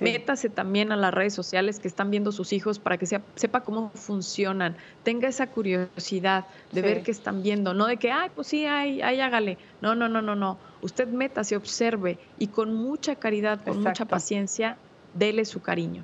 Métase 0.01 0.49
también 0.49 0.91
a 0.91 0.95
las 0.95 1.13
redes 1.13 1.33
sociales 1.33 1.79
que 1.79 1.87
están 1.87 2.11
viendo 2.11 2.31
sus 2.31 2.53
hijos 2.53 2.79
para 2.79 2.97
que 2.97 3.05
sepa 3.05 3.61
cómo 3.61 3.91
funcionan. 3.93 4.75
Tenga 5.03 5.27
esa 5.27 5.47
curiosidad 5.47 6.45
de 6.71 6.81
ver 6.81 7.03
qué 7.03 7.11
están 7.11 7.43
viendo, 7.43 7.73
no 7.73 7.87
de 7.87 7.97
que, 7.97 8.11
ay, 8.11 8.29
pues 8.35 8.47
sí, 8.47 8.65
ay, 8.65 9.01
ay, 9.01 9.19
hágale. 9.19 9.57
No, 9.81 9.95
no, 9.95 10.09
no, 10.09 10.21
no, 10.21 10.35
no. 10.35 10.57
Usted 10.85 11.07
métase, 11.07 11.55
observe 11.55 12.19
y 12.37 12.45
con 12.45 12.75
mucha 12.75 13.15
caridad, 13.15 13.59
con 13.63 13.81
mucha 13.81 14.05
paciencia, 14.05 14.77
dele 15.15 15.43
su 15.45 15.59
cariño. 15.59 16.03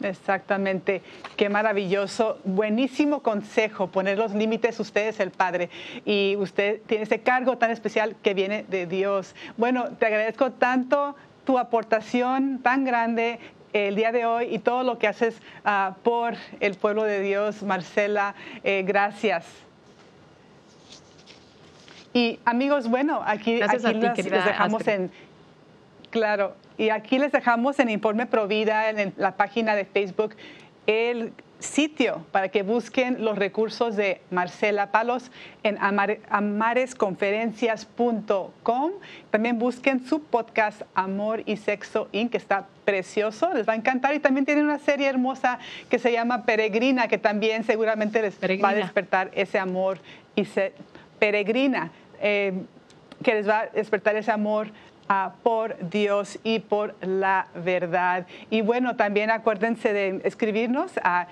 Exactamente, 0.00 1.02
qué 1.36 1.48
maravilloso, 1.48 2.38
buenísimo 2.44 3.20
consejo, 3.20 3.88
poner 3.88 4.18
los 4.18 4.34
límites 4.34 4.78
ustedes, 4.78 5.18
el 5.18 5.32
Padre, 5.32 5.68
y 6.04 6.36
usted 6.36 6.80
tiene 6.86 7.02
ese 7.02 7.18
cargo 7.18 7.58
tan 7.58 7.72
especial 7.72 8.14
que 8.22 8.34
viene 8.34 8.64
de 8.68 8.86
Dios. 8.86 9.34
Bueno, 9.56 9.88
te 9.98 10.06
agradezco 10.06 10.52
tanto, 10.52 11.16
tu 11.44 11.58
aportación 11.58 12.60
tan 12.62 12.84
grande 12.84 13.40
el 13.72 13.96
día 13.96 14.12
de 14.12 14.26
hoy 14.26 14.46
y 14.54 14.60
todo 14.60 14.84
lo 14.84 14.96
que 15.00 15.08
haces 15.08 15.42
ah, 15.64 15.96
por 16.04 16.34
el 16.60 16.76
pueblo 16.76 17.02
de 17.02 17.20
Dios, 17.20 17.64
Marcela. 17.64 18.36
Eh, 18.62 18.84
gracias. 18.86 19.67
Y 22.12 22.38
amigos, 22.44 22.88
bueno, 22.88 23.22
aquí, 23.24 23.60
aquí 23.62 24.22
les, 24.22 24.44
dejamos 24.44 24.86
en, 24.88 25.10
claro, 26.10 26.54
y 26.76 26.90
aquí 26.90 27.18
les 27.18 27.32
dejamos 27.32 27.78
en 27.78 27.90
Informe 27.90 28.26
Provida, 28.26 28.90
en 28.90 29.14
la 29.16 29.36
página 29.36 29.74
de 29.74 29.84
Facebook, 29.84 30.34
el 30.86 31.32
sitio 31.58 32.24
para 32.30 32.48
que 32.48 32.62
busquen 32.62 33.24
los 33.24 33.36
recursos 33.36 33.96
de 33.96 34.20
Marcela 34.30 34.92
Palos 34.92 35.32
en 35.62 35.76
amaresconferencias.com. 36.30 38.92
También 39.30 39.58
busquen 39.58 40.06
su 40.06 40.22
podcast 40.22 40.82
Amor 40.94 41.42
y 41.46 41.56
Sexo 41.56 42.08
Inc., 42.12 42.30
que 42.30 42.36
está 42.36 42.66
precioso, 42.84 43.52
les 43.54 43.68
va 43.68 43.72
a 43.72 43.76
encantar. 43.76 44.14
Y 44.14 44.20
también 44.20 44.46
tiene 44.46 44.62
una 44.62 44.78
serie 44.78 45.08
hermosa 45.08 45.58
que 45.90 45.98
se 45.98 46.12
llama 46.12 46.44
Peregrina, 46.44 47.08
que 47.08 47.18
también 47.18 47.64
seguramente 47.64 48.22
les 48.22 48.38
va 48.62 48.68
a 48.70 48.74
despertar 48.74 49.32
ese 49.34 49.58
amor 49.58 49.98
y 50.36 50.44
se 50.44 50.72
peregrina, 51.18 51.90
eh, 52.20 52.52
que 53.22 53.34
les 53.34 53.48
va 53.48 53.60
a 53.60 53.66
despertar 53.66 54.16
ese 54.16 54.30
amor 54.30 54.68
por 55.42 55.74
Dios 55.88 56.38
y 56.44 56.58
por 56.58 56.94
la 57.00 57.46
verdad. 57.54 58.26
Y 58.50 58.60
bueno, 58.60 58.94
también 58.94 59.30
acuérdense 59.30 59.94
de 59.94 60.20
escribirnos 60.24 60.92
a 61.02 61.28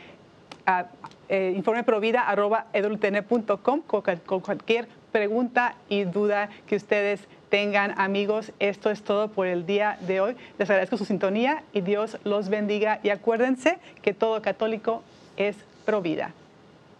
a 0.66 0.86
eh, 1.28 1.54
informeprovida.com 1.56 3.80
con, 3.82 4.02
con 4.26 4.40
cualquier 4.40 4.88
pregunta 5.12 5.76
y 5.88 6.04
duda 6.04 6.50
que 6.66 6.76
ustedes 6.76 7.20
tengan 7.48 7.98
amigos. 7.98 8.52
Esto 8.58 8.90
es 8.90 9.02
todo 9.02 9.28
por 9.28 9.46
el 9.46 9.64
día 9.64 9.96
de 10.02 10.20
hoy. 10.20 10.36
Les 10.58 10.68
agradezco 10.68 10.98
su 10.98 11.04
sintonía 11.04 11.62
y 11.72 11.80
Dios 11.80 12.18
los 12.24 12.48
bendiga. 12.48 12.98
Y 13.02 13.10
acuérdense 13.10 13.78
que 14.02 14.12
todo 14.12 14.42
católico 14.42 15.04
es 15.36 15.56
provida. 15.84 16.32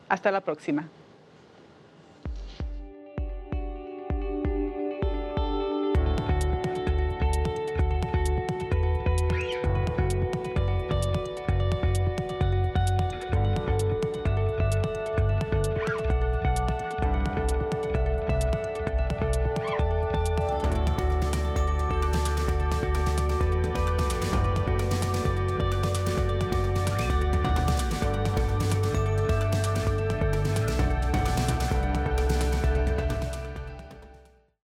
Hasta 0.09 0.31
la 0.31 0.41
próxima. 0.41 0.89